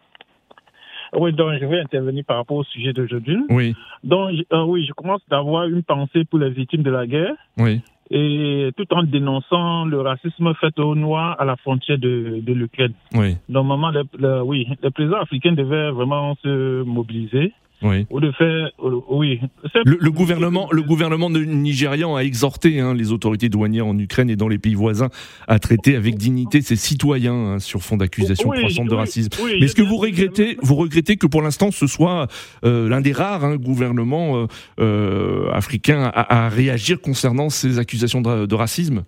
Oui, 1.14 1.32
donc 1.32 1.54
je 1.58 1.64
vais 1.64 1.80
intervenir 1.80 2.22
par 2.26 2.36
rapport 2.36 2.58
au 2.58 2.64
sujet 2.64 2.92
d'aujourd'hui. 2.92 3.38
Oui. 3.48 3.74
Donc, 4.04 4.32
euh, 4.52 4.62
oui, 4.64 4.84
je 4.86 4.92
commence 4.92 5.22
d'avoir 5.30 5.64
une 5.64 5.82
pensée 5.82 6.26
pour 6.26 6.38
les 6.38 6.50
victimes 6.50 6.82
de 6.82 6.90
la 6.90 7.06
guerre. 7.06 7.32
Oui. 7.56 7.80
Et 8.10 8.72
tout 8.76 8.84
en 8.92 9.04
dénonçant 9.04 9.86
le 9.86 10.02
racisme 10.02 10.52
fait 10.60 10.78
aux 10.80 10.94
Noirs 10.94 11.40
à 11.40 11.46
la 11.46 11.56
frontière 11.56 11.96
de, 11.96 12.42
de 12.42 12.52
l'Ukraine. 12.52 12.92
Oui. 13.14 13.36
Normalement, 13.48 13.90
le, 13.90 14.42
oui, 14.42 14.68
les 14.82 14.90
présidents 14.90 15.22
africains 15.22 15.52
devaient 15.52 15.92
vraiment 15.92 16.34
se 16.42 16.82
mobiliser 16.82 17.54
oui. 17.82 18.06
Ou 18.10 18.20
de 18.20 18.32
faire, 18.32 18.70
oui. 19.10 19.40
Le, 19.84 19.98
le, 20.00 20.10
gouvernement, 20.10 20.68
le 20.72 20.82
gouvernement 20.82 21.28
nigérian 21.30 22.16
a 22.16 22.20
exhorté 22.20 22.80
hein, 22.80 22.94
les 22.94 23.12
autorités 23.12 23.48
douanières 23.48 23.86
en 23.86 23.98
Ukraine 23.98 24.30
et 24.30 24.36
dans 24.36 24.48
les 24.48 24.58
pays 24.58 24.74
voisins 24.74 25.10
à 25.46 25.58
traiter 25.58 25.94
avec 25.94 26.16
dignité 26.16 26.62
ses 26.62 26.76
citoyens 26.76 27.34
hein, 27.34 27.58
sur 27.58 27.82
fond 27.82 27.96
d'accusations 27.96 28.48
oui, 28.48 28.58
croissantes 28.58 28.88
de 28.88 28.94
racisme. 28.94 29.30
oui, 29.42 29.56
Mais 29.60 29.66
est-ce 29.66 29.74
que 29.74 29.82
vous 29.82 29.96
regrettez, 29.98 30.56
vous 30.62 30.74
regrettez 30.76 31.16
que 31.16 31.26
pour 31.26 31.42
l'instant 31.42 31.70
ce 31.70 31.86
soit 31.86 32.28
euh, 32.64 32.88
l'un 32.88 33.00
des 33.00 33.12
rares 33.12 33.44
hein, 33.44 33.56
gouvernements 33.56 34.36
euh, 34.36 34.46
euh, 34.80 35.50
africains 35.52 36.04
à, 36.04 36.46
à, 36.46 36.48
réagir 36.48 37.00
concernant 37.00 37.50
ces 37.50 37.78
accusations 37.78 38.20
de, 38.22 38.46
de 38.46 38.54
racisme? 38.54 39.04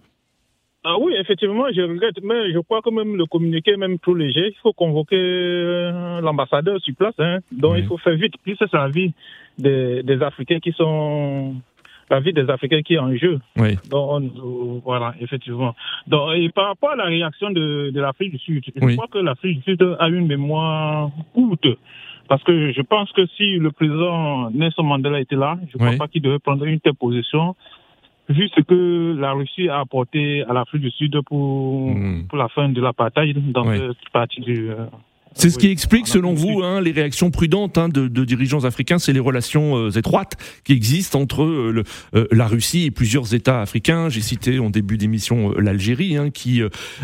Ah 0.85 0.97
oui, 0.99 1.13
effectivement, 1.19 1.65
je 1.75 1.83
regrette, 1.83 2.23
mais 2.23 2.53
je 2.53 2.59
crois 2.61 2.81
que 2.83 2.91
même 2.91 3.17
le 3.17 3.27
communiqué 3.27 3.73
est 3.73 3.77
même 3.77 3.99
trop 3.99 4.15
léger. 4.15 4.49
Il 4.49 4.59
faut 4.63 4.73
convoquer 4.73 5.17
euh, 5.19 6.21
l'ambassadeur 6.21 6.81
sur 6.81 6.95
place. 6.95 7.15
Hein. 7.19 7.39
Donc 7.53 7.73
Oui. 7.75 7.81
il 7.81 7.87
faut 7.87 7.99
faire 7.99 8.15
vite. 8.17 8.35
Puis 8.43 8.57
c'est 8.59 8.73
la 8.73 8.89
vie 8.89 9.13
des, 9.59 10.03
des 10.03 10.23
Africains 10.23 10.61
qui 10.61 10.73
sont 10.73 11.57
la 12.11 12.21
vie 12.21 12.33
des 12.33 12.49
Africains 12.49 12.81
qui 12.83 12.95
est 12.95 12.99
en 12.99 13.15
jeu. 13.17 13.39
Oui. 13.59 13.75
Donc 13.91 14.11
on- 14.11 14.23
euh, 14.23 14.81
voilà, 14.85 15.15
effectivement. 15.21 15.75
Donc 16.07 16.31
et 16.37 16.49
par 16.51 16.69
rapport 16.69 16.91
à 16.93 16.97
la 16.97 17.05
réaction 17.05 17.51
de, 17.51 17.91
de 17.91 18.01
l'Afrique 18.01 18.31
du 18.33 18.39
Sud, 18.39 18.65
je 18.75 18.85
Oui. 18.85 18.95
crois 18.97 19.09
que 19.09 19.19
l'Afrique 19.19 19.59
du 19.59 19.65
Sud 19.65 19.97
a 19.99 20.09
une 20.09 20.27
mémoire 20.27 21.11
courte. 21.35 21.67
Parce 22.29 22.43
que 22.45 22.73
je 22.73 22.83
pense 22.83 23.11
que 23.13 23.27
si 23.37 23.57
le 23.59 23.73
président 23.73 24.51
Nelson 24.51 24.83
Mandela 24.85 25.19
était 25.21 25.35
là, 25.37 25.59
je 25.71 25.77
ne 25.77 25.79
crois 25.79 25.91
Oui. 25.93 25.97
pas 25.99 26.09
qu'il 26.09 26.23
devait 26.23 26.39
prendre 26.39 26.65
une 26.65 26.79
telle 26.79 26.95
position 26.95 27.57
vu 28.29 28.49
ce 28.55 28.61
que 28.61 29.17
la 29.19 29.33
Russie 29.33 29.69
a 29.69 29.81
apporté 29.81 30.43
à 30.45 30.53
l'Afrique 30.53 30.83
du 30.83 30.91
Sud 30.91 31.19
pour, 31.27 31.91
Mm. 31.91 32.27
pour 32.29 32.39
la 32.39 32.49
fin 32.49 32.69
de 32.69 32.81
l'apartheid 32.81 33.53
dans 33.53 33.67
Oui. 33.67 33.79
cette 33.79 34.11
partie 34.13 34.41
du. 34.41 34.71
C'est 35.35 35.51
ce 35.51 35.59
qui 35.59 35.69
explique, 35.69 36.09
selon 36.09 36.35
vous, 36.35 36.63
hein, 36.63 36.81
les 36.81 36.91
réactions 36.91 37.31
prudentes 37.31 37.79
hein, 37.79 37.89
de, 37.89 38.09
de 38.09 38.25
dirigeants 38.25 38.65
africains, 38.65 38.99
c'est 38.99 39.13
les 39.13 39.21
relations 39.21 39.77
euh, 39.77 39.91
étroites 39.91 40.33
qui 40.65 40.73
existent 40.73 41.21
entre 41.21 41.45
euh, 41.45 41.71
le- 41.71 41.85
euh, 42.15 42.27
la 42.33 42.49
Russie 42.49 42.85
et 42.87 42.91
plusieurs 42.91 43.35
États 43.35 43.61
africains. 43.63 44.09
J'ai 44.09 44.21
cité 44.21 44.59
en 44.59 44.71
début 44.71 44.99
d'émission 44.99 45.53
euh, 45.53 45.61
l'Algérie, 45.61 46.17
hein, 46.17 46.31
qui 46.31 46.61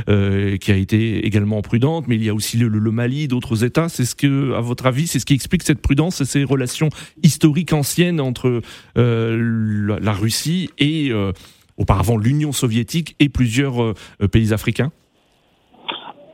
qui 0.06 0.72
a 0.72 0.76
été 0.76 1.24
également 1.26 1.62
prudente, 1.62 2.08
mais 2.08 2.16
il 2.16 2.24
y 2.24 2.28
a 2.28 2.34
aussi 2.34 2.56
le, 2.56 2.68
le 2.68 2.90
Mali, 2.90 3.28
d'autres 3.28 3.62
États. 3.64 3.88
C'est 3.88 4.04
ce 4.04 4.14
que, 4.14 4.52
à 4.54 4.60
votre 4.60 4.86
avis, 4.86 5.06
c'est 5.06 5.18
ce 5.18 5.26
qui 5.26 5.34
explique 5.34 5.62
cette 5.62 5.80
prudence, 5.80 6.20
et 6.20 6.24
ces 6.24 6.44
relations 6.44 6.88
historiques 7.22 7.72
anciennes 7.72 8.20
entre 8.20 8.62
euh, 8.98 9.86
la, 9.86 10.00
la 10.00 10.12
Russie 10.12 10.70
et 10.78 11.10
euh, 11.10 11.32
auparavant 11.76 12.16
l'Union 12.16 12.52
soviétique 12.52 13.16
et 13.20 13.28
plusieurs 13.28 13.94
pays 14.32 14.52
africains? 14.52 14.92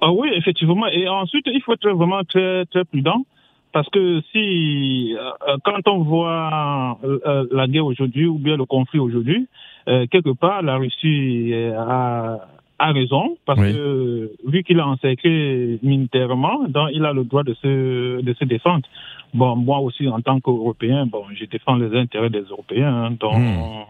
Ah 0.00 0.12
oui, 0.12 0.28
effectivement. 0.34 0.86
Et 0.88 1.08
ensuite, 1.08 1.46
il 1.46 1.60
faut 1.62 1.72
être 1.74 1.88
vraiment 1.90 2.22
très, 2.24 2.64
très 2.66 2.84
prudent. 2.84 3.24
Parce 3.72 3.88
que 3.90 4.20
si, 4.32 5.14
euh, 5.16 5.56
quand 5.64 5.86
on 5.86 5.98
voit 5.98 6.98
euh, 7.04 7.18
euh, 7.26 7.46
la 7.52 7.68
guerre 7.68 7.86
aujourd'hui 7.86 8.26
ou 8.26 8.36
bien 8.38 8.56
le 8.56 8.64
conflit 8.64 8.98
aujourd'hui, 8.98 9.46
euh, 9.88 10.06
quelque 10.10 10.30
part, 10.30 10.62
la 10.62 10.76
Russie 10.76 11.50
euh, 11.52 11.78
a, 11.78 12.38
a 12.80 12.92
raison. 12.92 13.36
Parce 13.46 13.60
Oui. 13.60 13.72
que, 13.72 14.30
vu 14.44 14.64
qu'il 14.64 14.80
a 14.80 14.88
encerclé 14.88 15.78
militairement, 15.84 16.64
donc 16.68 16.88
il 16.92 17.04
a 17.04 17.12
le 17.12 17.22
droit 17.22 17.44
de 17.44 17.54
se, 17.54 18.20
de 18.20 18.32
se 18.34 18.44
défendre. 18.44 18.86
Bon, 19.34 19.54
moi 19.54 19.78
aussi, 19.78 20.08
en 20.08 20.20
tant 20.20 20.40
qu'Européen, 20.40 21.06
bon, 21.06 21.22
je 21.32 21.44
défends 21.44 21.76
les 21.76 21.96
intérêts 21.96 22.30
des 22.30 22.42
Européens. 22.42 22.92
hein, 23.04 23.10
donc, 23.20 23.36
Hmm. 23.36 23.84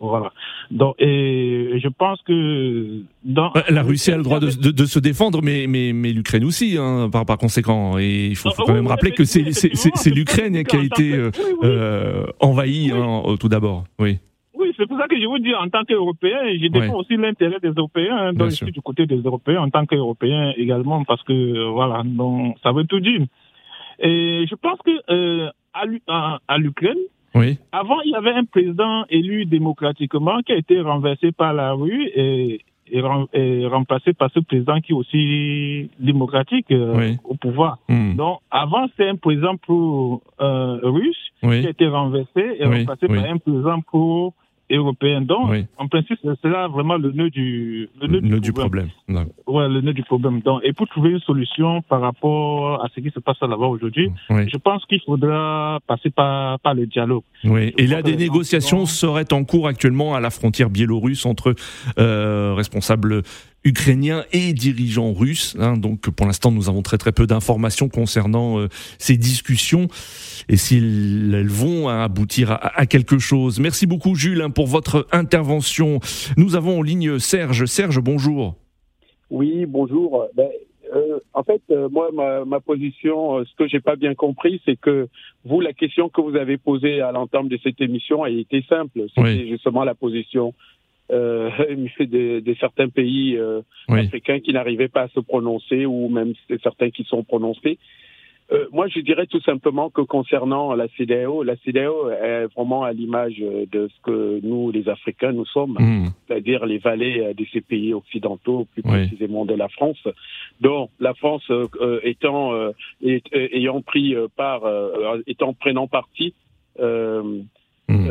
Voilà. 0.00 0.32
Donc, 0.70 0.94
et 0.98 1.78
je 1.82 1.88
pense 1.88 2.20
que 2.22 3.02
dans. 3.24 3.52
Ouais, 3.52 3.62
La 3.70 3.82
Russie 3.82 4.10
a 4.12 4.16
le 4.16 4.22
droit 4.22 4.40
de, 4.40 4.46
de- 4.46 4.70
de 4.70 4.84
se 4.86 4.98
défendre, 4.98 5.40
mais, 5.42 5.66
mais, 5.68 5.92
mais 5.92 6.12
l'Ukraine 6.12 6.44
aussi, 6.44 6.76
hein, 6.78 7.08
par, 7.12 7.24
par 7.26 7.38
conséquent. 7.38 7.98
Et 7.98 8.26
il 8.28 8.36
faut, 8.36 8.50
faut 8.50 8.56
Ah, 8.60 8.62
quand 8.66 8.72
oui, 8.72 8.78
même 8.80 8.86
rappeler 8.88 9.12
que 9.12 9.24
c'est 9.24 10.10
l'Ukraine 10.10 10.62
qui 10.64 10.76
a 10.76 10.82
été 10.82 11.12
euh, 11.14 11.30
oui, 11.38 11.44
oui. 11.50 11.58
euh, 11.64 12.26
envahie 12.40 12.90
hein, 12.92 13.22
tout 13.38 13.48
d'abord. 13.48 13.84
Oui. 13.98 14.18
Oui, 14.56 14.72
c'est 14.76 14.86
pour 14.88 14.98
ça 14.98 15.06
que 15.08 15.20
je 15.20 15.26
vous 15.26 15.38
dis, 15.40 15.52
en 15.54 15.68
tant 15.68 15.84
qu'Européen, 15.84 16.38
je 16.60 16.68
défends 16.68 16.96
aussi 16.98 17.16
l'intérêt 17.16 17.58
des 17.60 17.70
Européens. 17.70 18.16
hein, 18.16 18.30
Bien 18.32 18.38
donc 18.44 18.50
je 18.50 18.56
sûr. 18.56 18.66
suis 18.66 18.72
du 18.72 18.80
côté 18.80 19.04
des 19.06 19.16
Européens 19.20 19.60
en 19.62 19.68
tant 19.70 19.84
qu'Européen 19.84 20.52
également, 20.56 21.04
parce 21.04 21.22
que 21.24 21.68
voilà, 21.70 22.02
donc 22.04 22.56
ça 22.62 22.72
veut 22.72 22.84
tout 22.84 23.00
dire. 23.00 23.20
Et 24.00 24.46
je 24.48 24.54
pense 24.54 24.78
que 24.84 24.90
euh, 25.10 25.50
à 25.72 25.84
l'U- 25.86 26.02
à, 26.08 26.38
à 26.48 26.58
l'Ukraine, 26.58 26.98
Oui. 27.34 27.58
avant, 27.72 28.00
il 28.04 28.12
y 28.12 28.14
avait 28.14 28.30
un 28.32 28.44
président 28.44 29.04
élu 29.08 29.44
démocratiquement 29.46 30.40
qui 30.42 30.52
a 30.52 30.56
été 30.56 30.80
renversé 30.80 31.32
par 31.32 31.52
la 31.52 31.72
rue 31.72 32.06
et, 32.14 32.60
et, 32.90 33.00
rem- 33.00 33.26
et 33.32 33.66
remplacé 33.66 34.12
par 34.12 34.30
ce 34.32 34.40
président 34.40 34.80
qui 34.80 34.92
est 34.92 34.94
aussi 34.94 35.90
démocratique 35.98 36.70
euh, 36.70 36.94
Oui. 36.96 37.16
au 37.24 37.34
pouvoir. 37.34 37.78
Hmm. 37.88 38.14
Donc, 38.14 38.38
avant, 38.50 38.86
c'est 38.96 39.08
un 39.08 39.16
président 39.16 39.56
pro 39.56 40.22
euh, 40.40 40.78
russe 40.82 41.16
qui 41.40 41.46
a 41.46 41.48
Oui. 41.48 41.66
été 41.66 41.86
renversé 41.88 42.56
et 42.58 42.66
Oui, 42.66 42.78
remplacé 42.80 43.06
oui. 43.08 43.16
par 43.20 43.30
un 43.30 43.38
président 43.38 43.80
pro 43.80 44.32
européen. 44.76 45.20
Donc, 45.22 45.50
Oui. 45.50 45.66
en 45.78 45.88
principe, 45.88 46.18
c'est 46.22 46.48
là 46.48 46.68
vraiment 46.68 46.96
le 46.96 47.12
nœud 47.12 47.30
du, 47.30 47.88
le 48.00 48.06
nœud 48.08 48.20
Le 48.22 48.40
du 48.40 48.52
problème. 48.52 48.88
Ouais, 49.46 49.68
le 49.68 49.80
nœud 49.80 49.92
du 49.92 50.02
problème. 50.02 50.40
Donc, 50.40 50.60
et 50.64 50.72
pour 50.72 50.88
trouver 50.88 51.10
une 51.10 51.20
solution 51.20 51.82
par 51.82 52.00
rapport 52.00 52.82
à 52.84 52.88
ce 52.94 53.00
qui 53.00 53.10
se 53.10 53.20
passe 53.20 53.40
là-bas 53.40 53.66
aujourd'hui, 53.66 54.10
Oui. 54.30 54.48
je 54.52 54.56
pense 54.58 54.84
qu'il 54.86 55.00
faudra 55.04 55.78
passer 55.86 56.10
par, 56.10 56.58
par 56.60 56.74
le 56.74 56.86
dialogue. 56.86 57.22
Oui. 57.44 57.72
Et 57.78 57.86
là, 57.86 58.02
des 58.02 58.16
négociations 58.16 58.86
seraient 58.86 59.32
en 59.32 59.44
cours 59.44 59.68
actuellement 59.68 60.14
à 60.14 60.20
la 60.20 60.30
frontière 60.30 60.70
biélorusse 60.70 61.26
entre 61.26 61.54
euh, 61.98 62.54
responsables 62.54 63.22
ukrainiens 63.64 64.24
et 64.32 64.52
dirigeants 64.52 65.12
russes. 65.12 65.56
hein. 65.58 65.76
donc, 65.76 66.10
pour 66.10 66.26
l'instant, 66.26 66.50
nous 66.52 66.68
avons 66.68 66.82
très 66.82 66.98
très 66.98 67.12
peu 67.12 67.26
d'informations 67.26 67.88
concernant 67.88 68.58
euh, 68.60 68.68
ces 68.98 69.16
discussions 69.16 69.88
et 70.48 70.56
s'ils 70.56 71.32
elles 71.34 71.48
vont 71.48 71.88
aboutir 71.88 72.50
à, 72.52 72.78
à 72.78 72.86
quelque 72.86 73.18
chose. 73.18 73.60
Merci 73.60 73.86
beaucoup, 73.86 74.14
Jules, 74.14 74.42
hein, 74.42 74.50
pour 74.50 74.66
votre 74.66 75.06
intervention. 75.12 76.00
Nous 76.36 76.56
avons 76.56 76.78
en 76.78 76.82
ligne 76.82 77.18
Serge. 77.18 77.64
Serge, 77.66 78.00
bonjour. 78.00 78.56
Oui, 79.30 79.64
bonjour. 79.66 80.26
Ben, 80.36 80.48
euh, 80.94 81.18
en 81.32 81.42
fait, 81.42 81.62
euh, 81.70 81.88
moi, 81.88 82.10
ma, 82.12 82.44
ma 82.44 82.60
position, 82.60 83.38
euh, 83.38 83.44
ce 83.50 83.56
que 83.56 83.66
j'ai 83.66 83.80
pas 83.80 83.96
bien 83.96 84.14
compris, 84.14 84.60
c'est 84.64 84.76
que 84.76 85.08
vous, 85.44 85.60
la 85.60 85.72
question 85.72 86.08
que 86.08 86.20
vous 86.20 86.36
avez 86.36 86.56
posée 86.58 87.00
à 87.00 87.10
l'entame 87.10 87.48
de 87.48 87.58
cette 87.62 87.80
émission, 87.80 88.24
elle 88.24 88.38
était 88.38 88.62
simple. 88.68 89.00
C'était 89.08 89.20
Oui. 89.22 89.48
justement 89.48 89.82
la 89.84 89.94
position 89.94 90.52
euh, 91.12 91.50
de, 92.00 92.40
de 92.40 92.54
certains 92.60 92.88
pays 92.88 93.36
euh, 93.36 93.60
Oui. 93.88 94.00
africains 94.00 94.40
qui 94.40 94.52
n'arrivaient 94.52 94.88
pas 94.88 95.02
à 95.02 95.08
se 95.08 95.20
prononcer 95.20 95.86
ou 95.86 96.08
même 96.08 96.34
certains 96.62 96.90
qui 96.90 97.04
sont 97.04 97.22
prononcés. 97.24 97.78
Euh, 98.52 98.66
moi, 98.72 98.88
je 98.88 99.00
dirais 99.00 99.26
tout 99.26 99.40
simplement 99.40 99.88
que 99.88 100.02
concernant 100.02 100.74
la 100.74 100.86
CDAO, 100.98 101.44
la 101.44 101.56
CDAO 101.64 102.10
est 102.10 102.44
vraiment 102.54 102.82
à 102.84 102.92
l'image 102.92 103.38
de 103.38 103.88
ce 103.88 104.00
que 104.02 104.40
nous, 104.42 104.70
les 104.70 104.86
Africains, 104.88 105.32
nous 105.32 105.46
sommes 105.46 105.76
Hmm. 105.80 106.08
c'est-à-dire 106.26 106.66
les 106.66 106.76
vallées 106.78 107.20
euh, 107.20 107.32
de 107.34 107.44
ces 107.52 107.62
pays 107.62 107.94
occidentaux, 107.94 108.66
plus 108.72 108.82
Oui. 108.84 108.90
précisément 109.06 109.46
de 109.46 109.54
la 109.54 109.68
France. 109.68 110.02
Donc 110.60 110.90
la 111.00 111.14
France 111.14 111.46
euh, 111.50 112.00
étant 112.02 112.52
euh, 112.52 112.72
est- 113.02 113.32
ayant 113.34 113.80
pris 113.80 114.14
part, 114.36 114.62
étant 115.26 115.54
prenant 115.54 115.86
parti, 115.86 116.34
Hmm. 117.86 118.06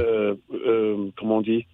comment 1.15 1.37
on 1.37 1.41
dit, 1.41 1.65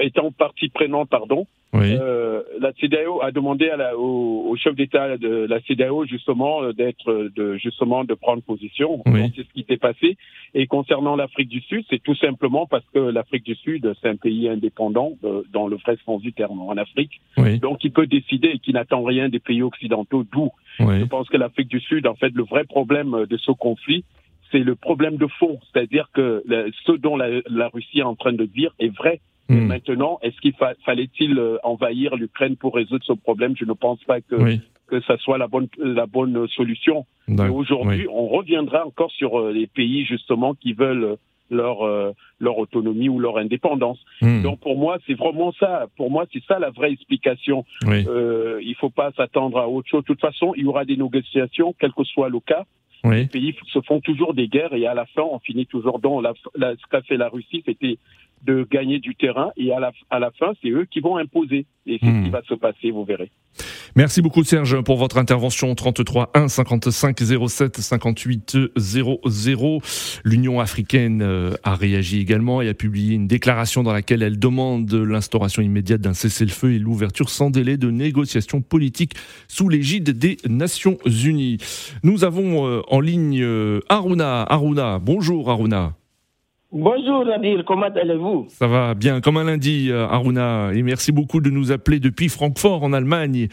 étant 0.00 0.30
partie 0.32 0.68
prenante, 0.68 1.08
pardon, 1.08 1.46
Oui. 1.72 1.96
euh, 1.98 2.42
la 2.60 2.72
CEDEAO 2.74 3.22
a 3.22 3.30
demandé 3.32 3.68
à 3.70 3.76
la, 3.76 3.96
au, 3.96 4.46
au 4.50 4.56
chef 4.56 4.74
d'État 4.74 5.16
de 5.16 5.46
la 5.48 5.60
CEDEAO 5.62 6.04
justement 6.06 6.62
euh, 6.62 6.72
d'être, 6.72 7.10
euh, 7.10 7.30
de 7.34 7.56
justement 7.56 8.04
de 8.04 8.14
prendre 8.14 8.42
position. 8.42 9.02
Oui. 9.06 9.22
Donc 9.22 9.32
c'est 9.36 9.42
ce 9.46 9.52
qui 9.52 9.64
s'est 9.68 9.78
passé. 9.78 10.16
Et 10.54 10.66
concernant 10.66 11.16
l'Afrique 11.16 11.48
du 11.48 11.60
Sud, 11.62 11.84
c'est 11.90 12.02
tout 12.02 12.14
simplement 12.16 12.66
parce 12.66 12.84
que 12.94 12.98
l'Afrique 12.98 13.44
du 13.44 13.54
Sud, 13.54 13.92
c'est 14.00 14.08
un 14.08 14.16
pays 14.16 14.48
indépendant 14.48 15.12
euh, 15.24 15.42
dans 15.52 15.66
le 15.66 15.76
vrai 15.76 15.96
sens 16.04 16.20
du 16.20 16.32
terme 16.32 16.60
en 16.60 16.76
Afrique. 16.76 17.20
Oui. 17.38 17.58
Donc 17.58 17.82
il 17.84 17.92
peut 17.92 18.06
décider 18.06 18.48
et 18.48 18.58
qui 18.58 18.72
n'attend 18.72 19.02
rien 19.02 19.28
des 19.28 19.40
pays 19.40 19.62
occidentaux. 19.62 20.24
D'où 20.32 20.50
Oui. 20.80 21.00
je 21.00 21.04
pense 21.06 21.28
que 21.28 21.36
l'Afrique 21.36 21.68
du 21.68 21.80
Sud, 21.80 22.06
en 22.06 22.14
fait, 22.14 22.32
le 22.34 22.44
vrai 22.44 22.64
problème 22.64 23.14
euh, 23.14 23.26
de 23.26 23.36
ce 23.36 23.50
conflit, 23.52 24.04
c'est 24.50 24.58
le 24.58 24.74
problème 24.74 25.16
de 25.16 25.26
fond, 25.26 25.58
c'est-à-dire 25.72 26.10
que 26.12 26.44
ce 26.84 26.92
dont 26.92 27.16
la, 27.16 27.40
la 27.48 27.68
Russie 27.68 28.00
est 28.00 28.02
en 28.02 28.14
train 28.16 28.34
de 28.34 28.44
dire 28.44 28.74
est 28.78 28.94
vrai. 28.94 29.20
Hmm. 29.52 29.66
Maintenant, 29.66 30.18
est-ce 30.22 30.40
qu'il 30.40 30.54
fallait-il 30.84 31.40
envahir 31.62 32.16
l'Ukraine 32.16 32.56
pour 32.56 32.74
résoudre 32.74 33.04
ce 33.04 33.12
problème? 33.12 33.54
Je 33.56 33.64
ne 33.64 33.72
pense 33.72 34.02
pas 34.04 34.20
que 34.20 34.36
que 34.88 35.00
ça 35.02 35.16
soit 35.18 35.38
la 35.38 35.46
bonne 35.46 35.68
la 35.78 36.06
bonne 36.06 36.46
solution. 36.48 37.06
Aujourd'hui, 37.28 38.06
on 38.10 38.28
reviendra 38.28 38.86
encore 38.86 39.10
sur 39.12 39.48
les 39.50 39.66
pays 39.66 40.04
justement 40.04 40.54
qui 40.54 40.72
veulent 40.72 41.16
leur 41.52 41.82
euh, 41.82 42.12
leur 42.40 42.58
autonomie 42.58 43.08
ou 43.08 43.20
leur 43.20 43.38
indépendance. 43.38 43.98
Hmm. 44.20 44.42
Donc 44.42 44.60
pour 44.60 44.76
moi, 44.76 44.98
c'est 45.06 45.14
vraiment 45.14 45.52
ça. 45.52 45.86
Pour 45.96 46.10
moi, 46.10 46.24
c'est 46.32 46.42
ça 46.44 46.58
la 46.58 46.70
vraie 46.70 46.90
explication. 46.90 47.64
Euh, 47.86 48.60
il 48.62 48.74
faut 48.74 48.90
pas 48.90 49.12
s'attendre 49.16 49.58
à 49.58 49.68
autre 49.68 49.88
chose. 49.88 50.02
De 50.02 50.06
toute 50.06 50.20
façon, 50.20 50.54
il 50.56 50.64
y 50.64 50.66
aura 50.66 50.84
des 50.84 50.96
négociations, 50.96 51.74
quel 51.78 51.92
que 51.92 52.04
soit 52.04 52.28
le 52.28 52.40
cas. 52.40 52.64
Les 53.04 53.26
pays 53.26 53.56
se 53.72 53.80
font 53.80 54.00
toujours 54.00 54.32
des 54.32 54.48
guerres 54.48 54.74
et 54.74 54.86
à 54.86 54.94
la 54.94 55.06
fin, 55.06 55.22
on 55.22 55.40
finit 55.40 55.66
toujours 55.66 55.98
dans 55.98 56.20
la, 56.20 56.34
ce 56.54 56.86
qu'a 56.88 57.02
fait 57.02 57.16
la 57.16 57.28
Russie, 57.28 57.62
c'était 57.66 57.98
de 58.42 58.66
gagner 58.70 58.98
du 58.98 59.14
terrain 59.14 59.50
et 59.56 59.72
à 59.72 59.80
la, 59.80 59.92
à 60.10 60.18
la 60.18 60.30
fin, 60.32 60.52
c'est 60.62 60.70
eux 60.70 60.86
qui 60.90 61.00
vont 61.00 61.16
imposer. 61.16 61.66
Et 61.86 61.98
c'est 62.00 62.06
ce 62.06 62.22
qui 62.22 62.28
hmm. 62.28 62.30
va 62.30 62.42
se 62.42 62.54
passer, 62.54 62.90
vous 62.90 63.04
verrez. 63.04 63.30
Merci 63.94 64.22
beaucoup 64.22 64.42
Serge 64.42 64.80
pour 64.80 64.96
votre 64.96 65.18
intervention 65.18 65.74
33 65.74 66.30
1 66.32 66.48
55 66.48 67.20
07 67.46 67.78
58 67.78 68.56
00. 68.74 69.82
L'Union 70.24 70.60
africaine 70.60 71.20
euh, 71.20 71.52
a 71.62 71.74
réagi 71.74 72.18
également 72.18 72.62
et 72.62 72.70
a 72.70 72.74
publié 72.74 73.14
une 73.14 73.26
déclaration 73.26 73.82
dans 73.82 73.92
laquelle 73.92 74.22
elle 74.22 74.38
demande 74.38 74.90
l'instauration 74.94 75.60
immédiate 75.60 76.00
d'un 76.00 76.14
cessez-le-feu 76.14 76.72
et 76.72 76.78
l'ouverture 76.78 77.28
sans 77.28 77.50
délai 77.50 77.76
de 77.76 77.90
négociations 77.90 78.62
politiques 78.62 79.12
sous 79.46 79.68
l'égide 79.68 80.10
des 80.10 80.38
Nations 80.48 80.96
Unies. 81.04 81.58
Nous 82.02 82.24
avons 82.24 82.66
euh, 82.66 82.80
en 82.88 83.00
ligne 83.00 83.42
euh, 83.42 83.80
Aruna. 83.90 84.42
Aruna, 84.48 85.00
bonjour 85.00 85.50
Aruna. 85.50 85.92
Bonjour 86.74 87.26
Nadir, 87.26 87.64
comment 87.66 87.90
allez-vous? 87.94 88.46
Ça 88.48 88.66
va 88.66 88.94
bien, 88.94 89.20
comme 89.20 89.36
un 89.36 89.44
lundi 89.44 89.90
euh, 89.90 90.06
Aruna, 90.06 90.70
et 90.72 90.82
merci 90.82 91.12
beaucoup 91.12 91.42
de 91.42 91.50
nous 91.50 91.70
appeler 91.70 92.00
depuis 92.00 92.30
Francfort 92.30 92.82
en 92.82 92.94
Allemagne. 92.94 93.48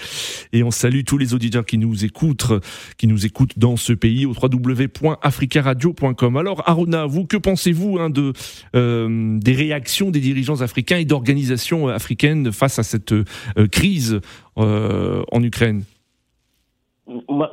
Et 0.53 0.63
on 0.63 0.71
salue 0.71 1.01
tous 1.05 1.17
les 1.17 1.33
auditeurs 1.33 1.65
qui 1.65 1.77
nous 1.77 2.05
écoutent, 2.05 2.53
qui 2.97 3.07
nous 3.07 3.25
écoutent 3.25 3.59
dans 3.59 3.75
ce 3.75 3.91
pays 3.91 4.25
au 4.25 4.31
www.africaradio.com. 4.31 6.37
Alors 6.37 6.63
Aruna, 6.65 7.07
vous, 7.07 7.25
que 7.25 7.35
pensez-vous 7.35 7.99
hein, 7.99 8.09
de, 8.09 8.31
euh, 8.77 9.37
des 9.37 9.53
réactions 9.53 10.11
des 10.11 10.21
dirigeants 10.21 10.61
africains 10.61 10.99
et 10.99 11.05
d'organisations 11.05 11.89
africaines 11.89 12.53
face 12.53 12.79
à 12.79 12.83
cette 12.83 13.11
euh, 13.11 13.25
crise 13.69 14.21
en 14.55 15.43
Ukraine? 15.43 15.83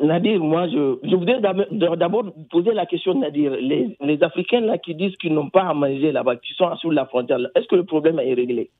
Nadir, 0.03 0.41
moi, 0.41 0.69
je, 0.69 0.99
je 1.03 1.17
voudrais 1.17 1.41
d'abord 1.41 2.25
poser 2.51 2.73
la 2.73 2.87
question, 2.87 3.19
Nadir. 3.19 3.53
Les, 3.53 3.97
les 4.01 4.23
Africains 4.23 4.61
là 4.61 4.79
qui 4.79 4.95
disent 4.95 5.17
qu'ils 5.17 5.33
n'ont 5.33 5.51
pas 5.51 5.63
à 5.63 5.75
manger 5.75 6.13
là-bas, 6.13 6.37
qui 6.37 6.53
sont 6.55 6.75
sur 6.77 6.93
la 6.93 7.07
frontière, 7.07 7.39
est-ce 7.55 7.67
que 7.67 7.77
le 7.77 7.85
problème 7.85 8.19
est 8.19 8.35
réglé? 8.35 8.71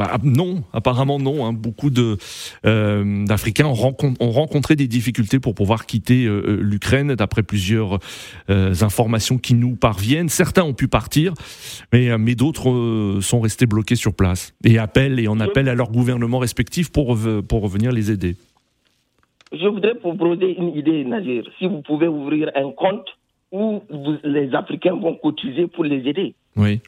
Bah, 0.00 0.16
non, 0.22 0.64
apparemment 0.72 1.18
non. 1.18 1.44
Hein. 1.44 1.52
Beaucoup 1.52 1.90
de 1.90 2.16
euh, 2.64 3.26
d'Africains 3.26 3.66
ont, 3.66 3.94
ont, 4.18 4.30
rencontré 4.30 4.74
des 4.74 4.88
difficultés 4.88 5.40
pour 5.40 5.54
pouvoir 5.54 5.84
quitter 5.84 6.24
euh, 6.24 6.42
euh, 6.46 6.58
l'Ukraine, 6.62 7.14
d'après 7.14 7.42
plusieurs 7.42 7.98
informations 8.48 9.36
qui 9.36 9.52
nous 9.52 9.76
parviennent. 9.76 10.30
Certains 10.30 10.64
ont 10.64 10.72
pu 10.72 10.88
partir, 10.88 11.34
mais, 11.92 12.16
mais 12.16 12.34
d'autres 12.34 13.18
sont 13.20 13.40
restés 13.40 13.66
bloqués 13.66 13.94
sur 13.94 14.14
place 14.14 14.54
et 14.64 14.78
appellent 14.78 15.20
et 15.20 15.28
on 15.28 15.38
appelle 15.38 15.68
à 15.68 15.74
leur 15.74 15.90
gouvernement 15.90 16.38
respectif 16.38 16.90
pour 16.90 17.18
pour 17.46 17.62
revenir 17.62 17.92
les 17.92 18.10
aider. 18.10 18.36
Je 19.52 19.66
voudrais 19.66 19.94
proposer 19.96 20.56
une 20.56 20.76
idée, 20.76 21.04
Nazir. 21.04 21.44
Si 21.58 21.66
vous 21.66 21.82
pouvez 21.82 22.08
ouvrir 22.08 22.50
un 22.54 22.70
compte 22.70 23.08
où 23.52 23.82
les 24.22 24.54
Africains 24.54 24.94
vont 24.94 25.16
cotiser 25.16 25.66
pour 25.66 25.84
les 25.84 26.08
aider. 26.08 26.34
Oui. 26.56 26.80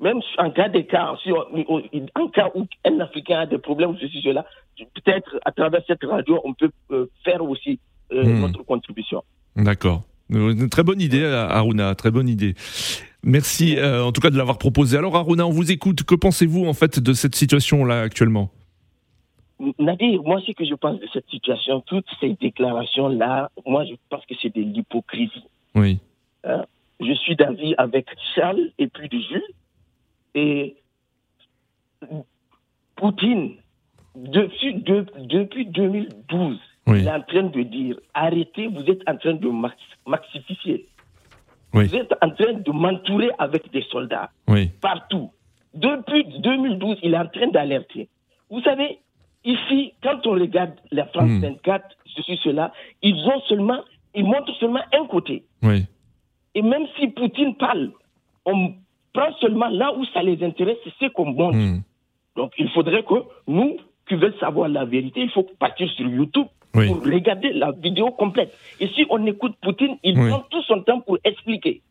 Même 0.00 0.20
en 0.38 0.50
cas 0.50 0.68
de 0.68 0.80
cas, 0.80 1.14
en 2.14 2.28
cas 2.28 2.50
où 2.54 2.66
un 2.84 3.00
Africain 3.00 3.40
a 3.40 3.46
des 3.46 3.58
problèmes, 3.58 3.96
ceci, 4.00 4.20
cela, 4.22 4.44
peut-être 4.76 5.40
à 5.44 5.52
travers 5.52 5.80
cette 5.86 6.04
radio, 6.04 6.40
on 6.44 6.52
peut 6.52 6.70
euh, 6.90 7.06
faire 7.24 7.42
aussi 7.42 7.80
euh, 8.12 8.22
hmm. 8.22 8.40
notre 8.40 8.62
contribution. 8.62 9.22
D'accord. 9.56 10.02
Une 10.28 10.68
très 10.68 10.82
bonne 10.82 11.00
idée, 11.00 11.24
Aruna, 11.24 11.94
très 11.94 12.10
bonne 12.10 12.28
idée. 12.28 12.54
Merci 13.22 13.76
euh, 13.76 14.04
en 14.04 14.12
tout 14.12 14.20
cas 14.20 14.30
de 14.30 14.36
l'avoir 14.36 14.58
proposé. 14.58 14.98
Alors 14.98 15.16
Aruna, 15.16 15.46
on 15.46 15.50
vous 15.50 15.72
écoute. 15.72 16.02
Que 16.02 16.14
pensez-vous 16.14 16.66
en 16.66 16.74
fait 16.74 17.00
de 17.00 17.12
cette 17.12 17.34
situation-là 17.34 18.00
actuellement? 18.00 18.50
Nadir, 19.78 20.22
moi, 20.22 20.40
ce 20.46 20.52
que 20.52 20.64
je 20.64 20.74
pense 20.74 21.00
de 21.00 21.06
cette 21.12 21.28
situation, 21.30 21.80
toutes 21.80 22.08
ces 22.20 22.34
déclarations-là, 22.34 23.50
moi, 23.64 23.84
je 23.84 23.94
pense 24.10 24.24
que 24.26 24.34
c'est 24.40 24.54
de 24.54 24.60
l'hypocrisie. 24.60 25.44
Oui. 25.74 25.98
Hein? 26.44 26.64
Je 27.00 27.12
suis 27.12 27.36
d'avis 27.36 27.74
avec 27.78 28.06
Charles 28.34 28.70
et 28.78 28.86
puis 28.88 29.08
de 29.08 29.18
Jules. 29.18 29.42
Et 30.34 30.76
Poutine, 32.96 33.56
depuis, 34.14 34.74
depuis 34.74 35.66
2012, 35.66 36.58
il 36.88 36.94
est 36.94 37.10
en 37.10 37.22
train 37.22 37.42
de 37.44 37.62
dire 37.62 37.96
arrêtez, 38.14 38.66
vous 38.68 38.84
êtes 38.90 39.02
en 39.08 39.16
train 39.16 39.34
de 39.34 39.50
maxifier. 40.06 40.86
Vous 41.72 41.94
êtes 41.94 42.12
en 42.22 42.30
train 42.30 42.54
de 42.54 42.70
m'entourer 42.70 43.30
avec 43.38 43.70
des 43.72 43.82
soldats 43.82 44.30
partout. 44.80 45.30
Depuis 45.74 46.24
2012, 46.40 46.98
il 47.02 47.14
est 47.14 47.18
en 47.18 47.26
train 47.26 47.48
d'alerter. 47.48 48.08
Vous 48.48 48.62
savez, 48.62 48.98
Ici, 49.46 49.92
quand 50.02 50.26
on 50.26 50.32
regarde 50.32 50.74
la 50.90 51.06
France 51.06 51.30
24, 51.40 51.84
hmm. 51.84 51.88
ceci, 52.16 52.40
cela, 52.42 52.72
ils 53.00 53.14
ont 53.14 53.40
seulement, 53.48 53.78
ils 54.12 54.24
montrent 54.24 54.52
seulement 54.58 54.82
un 54.92 55.06
côté. 55.06 55.44
Oui. 55.62 55.84
Et 56.56 56.62
même 56.62 56.86
si 56.98 57.06
Poutine 57.08 57.54
parle, 57.54 57.92
on 58.44 58.74
prend 59.12 59.32
seulement 59.40 59.68
là 59.68 59.92
où 59.96 60.04
ça 60.06 60.22
les 60.24 60.42
intéresse, 60.42 60.78
c'est 60.82 60.92
ce 61.00 61.12
qu'on 61.12 61.26
montre. 61.26 61.56
Hmm. 61.56 61.82
Donc 62.34 62.54
il 62.58 62.68
faudrait 62.70 63.04
que 63.04 63.14
nous, 63.46 63.76
qui 64.08 64.16
veulent 64.16 64.36
savoir 64.40 64.68
la 64.68 64.84
vérité, 64.84 65.22
il 65.22 65.30
faut 65.30 65.46
partir 65.60 65.88
sur 65.90 66.08
YouTube 66.08 66.48
pour 66.72 67.04
regarder 67.04 67.52
la 67.52 67.70
vidéo 67.70 68.10
complète. 68.10 68.52
Et 68.80 68.88
si 68.88 69.06
on 69.10 69.24
écoute 69.26 69.54
Poutine, 69.62 69.96
il 70.02 70.14
prend 70.14 70.40
tout 70.50 70.62
son 70.62 70.82
temps 70.82 71.00
pour 71.00 71.18
expliquer. 71.24 71.82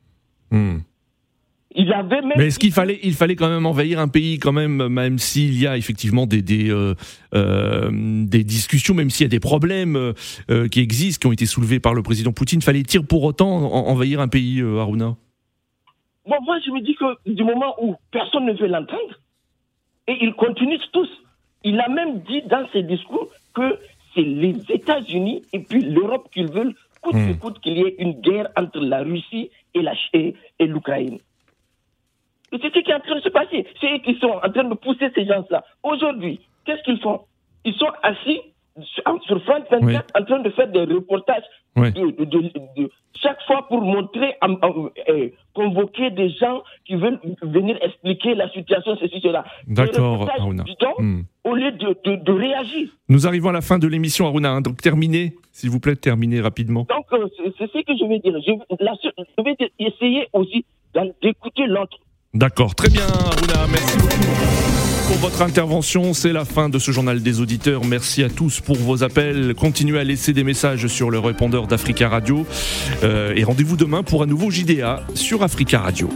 Mais 1.76 2.48
est-ce 2.48 2.60
qu'il 2.60 2.72
fallait, 2.72 3.00
il 3.04 3.14
fallait 3.14 3.36
quand 3.36 3.50
même 3.50 3.66
envahir 3.66 4.00
un 4.00 4.08
pays, 4.08 4.40
quand 4.40 4.54
même, 4.54 4.88
même 4.88 5.20
s'il 5.20 5.60
y 5.60 5.68
a 5.68 5.78
effectivement 5.78 6.26
des 6.26 6.42
des, 6.42 6.70
euh, 6.72 6.96
euh, 7.34 7.90
des 7.92 8.44
discussions, 8.44 8.94
même 8.94 9.10
s'il 9.10 9.26
y 9.26 9.28
a 9.28 9.30
des 9.30 9.42
problèmes 9.42 10.14
euh, 10.50 10.68
qui 10.70 10.80
existent, 10.80 11.22
qui 11.22 11.28
ont 11.28 11.34
été 11.34 11.46
soulevés 11.46 11.80
par 11.80 11.94
le 11.94 12.02
président 12.02 12.32
Poutine, 12.32 12.62
fallait-il 12.62 13.02
pour 13.02 13.24
autant 13.24 13.48
envahir 13.48 14.22
un 14.22 14.28
pays, 14.28 14.62
Aruna 14.62 15.16
Bon, 16.28 16.38
moi, 16.44 16.58
je 16.66 16.72
me 16.72 16.82
dis 16.82 16.96
que 16.96 17.30
du 17.30 17.44
moment 17.44 17.76
où 17.82 17.96
personne 18.12 18.46
ne 18.46 18.54
veut 18.54 18.68
l'entendre, 18.68 19.20
et 20.08 20.18
ils 20.22 20.34
continuent 20.34 20.80
tous. 20.94 21.10
Il 21.64 21.80
a 21.80 21.90
même 21.90 22.22
dit 22.22 22.42
dans 22.44 22.68
ses 22.72 22.84
discours 22.84 23.28
que 23.54 23.80
c'est 24.14 24.22
les 24.22 24.56
États-Unis 24.70 25.42
et 25.52 25.60
puis 25.60 25.82
l'Europe 25.82 26.30
qui 26.32 26.44
veulent 26.44 26.76
coûte 27.02 27.14
que 27.14 27.32
hmm. 27.32 27.38
coûte 27.38 27.60
qu'il 27.60 27.78
y 27.78 27.82
ait 27.82 27.96
une 28.00 28.14
guerre 28.22 28.50
entre 28.56 28.80
la 28.80 29.02
Russie 29.04 29.50
et 29.74 29.82
l'Ukraine. 30.66 31.18
Et 31.18 31.18
c'est 32.52 32.74
ce 32.74 32.80
qui 32.80 32.92
est 32.92 32.94
en 32.94 33.00
train 33.00 33.16
de 33.16 33.22
se 33.22 33.30
passer. 33.30 33.66
C'est 33.80 33.94
eux 33.94 34.00
qui 34.00 34.16
sont 34.20 34.40
en 34.44 34.50
train 34.52 34.64
de 34.64 34.74
pousser 34.76 35.10
ces 35.14 35.26
gens-là. 35.26 35.64
Aujourd'hui, 35.84 36.40
qu'est-ce 36.66 36.84
qu'ils 36.84 37.00
font? 37.00 37.22
Ils 37.64 37.74
sont 37.76 37.92
assis 38.04 38.42
sur 38.84 39.42
France 39.44 39.64
24 39.72 40.06
en 40.20 40.26
train 40.26 40.40
de 40.40 40.50
faire 40.50 40.68
des 40.68 40.82
reportages 40.82 41.44
de, 41.78 42.90
chaque 43.22 43.42
fois 43.48 43.68
pour 43.68 43.82
montrer, 43.82 44.36
euh, 45.10 45.30
convoquer 45.54 46.12
des 46.12 46.30
gens 46.30 46.62
qui 46.86 46.96
veulent 46.96 47.20
venir 47.42 47.78
expliquer 47.82 48.36
la 48.36 48.50
situation, 48.50 48.98
ceci, 49.00 49.20
cela. 49.22 49.46
D'accord, 49.68 50.28
hmm. 51.00 51.22
Au 51.44 51.56
lieu 51.56 51.72
de, 51.72 52.32
réagir. 52.32 52.90
Nous 53.08 53.28
arrivons 53.28 53.50
à 53.50 53.54
la 53.54 53.62
fin 53.62 53.80
de 53.80 53.88
l'émission, 53.88 54.26
Aruna. 54.26 54.52
Hein. 54.52 54.62
donc 54.62 54.82
terminez, 54.82 55.34
s'il 55.52 55.70
vous 55.70 55.80
plaît, 55.80 55.96
terminez 55.96 56.42
rapidement. 56.42 56.86
Donc, 56.90 57.06
euh, 57.14 57.28
c'est 57.58 57.72
ce 57.72 57.82
que 57.82 57.94
je 57.98 58.06
veux 58.06 58.20
dire. 58.20 58.34
Je, 58.46 58.52
je 59.38 59.44
vais 59.44 59.72
essayer 59.80 60.28
aussi 60.34 60.66
d'écouter 61.22 61.66
l'autre. 61.68 61.98
D'accord, 62.36 62.76
très 62.76 62.90
bien, 62.90 63.08
Aruna, 63.08 63.66
merci 63.72 63.98
beaucoup 63.98 64.16
pour 65.08 65.18
votre 65.18 65.42
intervention. 65.42 66.14
C'est 66.14 66.34
la 66.34 66.44
fin 66.44 66.68
de 66.68 66.80
ce 66.80 66.92
journal 66.92 67.22
des 67.22 67.40
auditeurs. 67.40 67.86
Merci 67.86 68.24
à 68.24 68.30
tous 68.30 68.60
pour 68.60 68.76
vos 68.76 69.04
appels. 69.04 69.56
Continuez 69.56 70.00
à 70.00 70.04
laisser 70.04 70.34
des 70.34 70.44
messages 70.44 70.88
sur 70.88 71.10
le 71.10 71.20
répondeur 71.20 71.68
d'Africa 71.68 72.10
Radio. 72.10 72.46
Euh, 73.04 73.34
et 73.38 73.46
rendez-vous 73.46 73.78
demain 73.78 74.04
pour 74.04 74.22
un 74.22 74.26
nouveau 74.26 74.52
JDA 74.52 75.04
sur 75.14 75.44
Africa 75.44 75.80
Radio. 75.80 76.10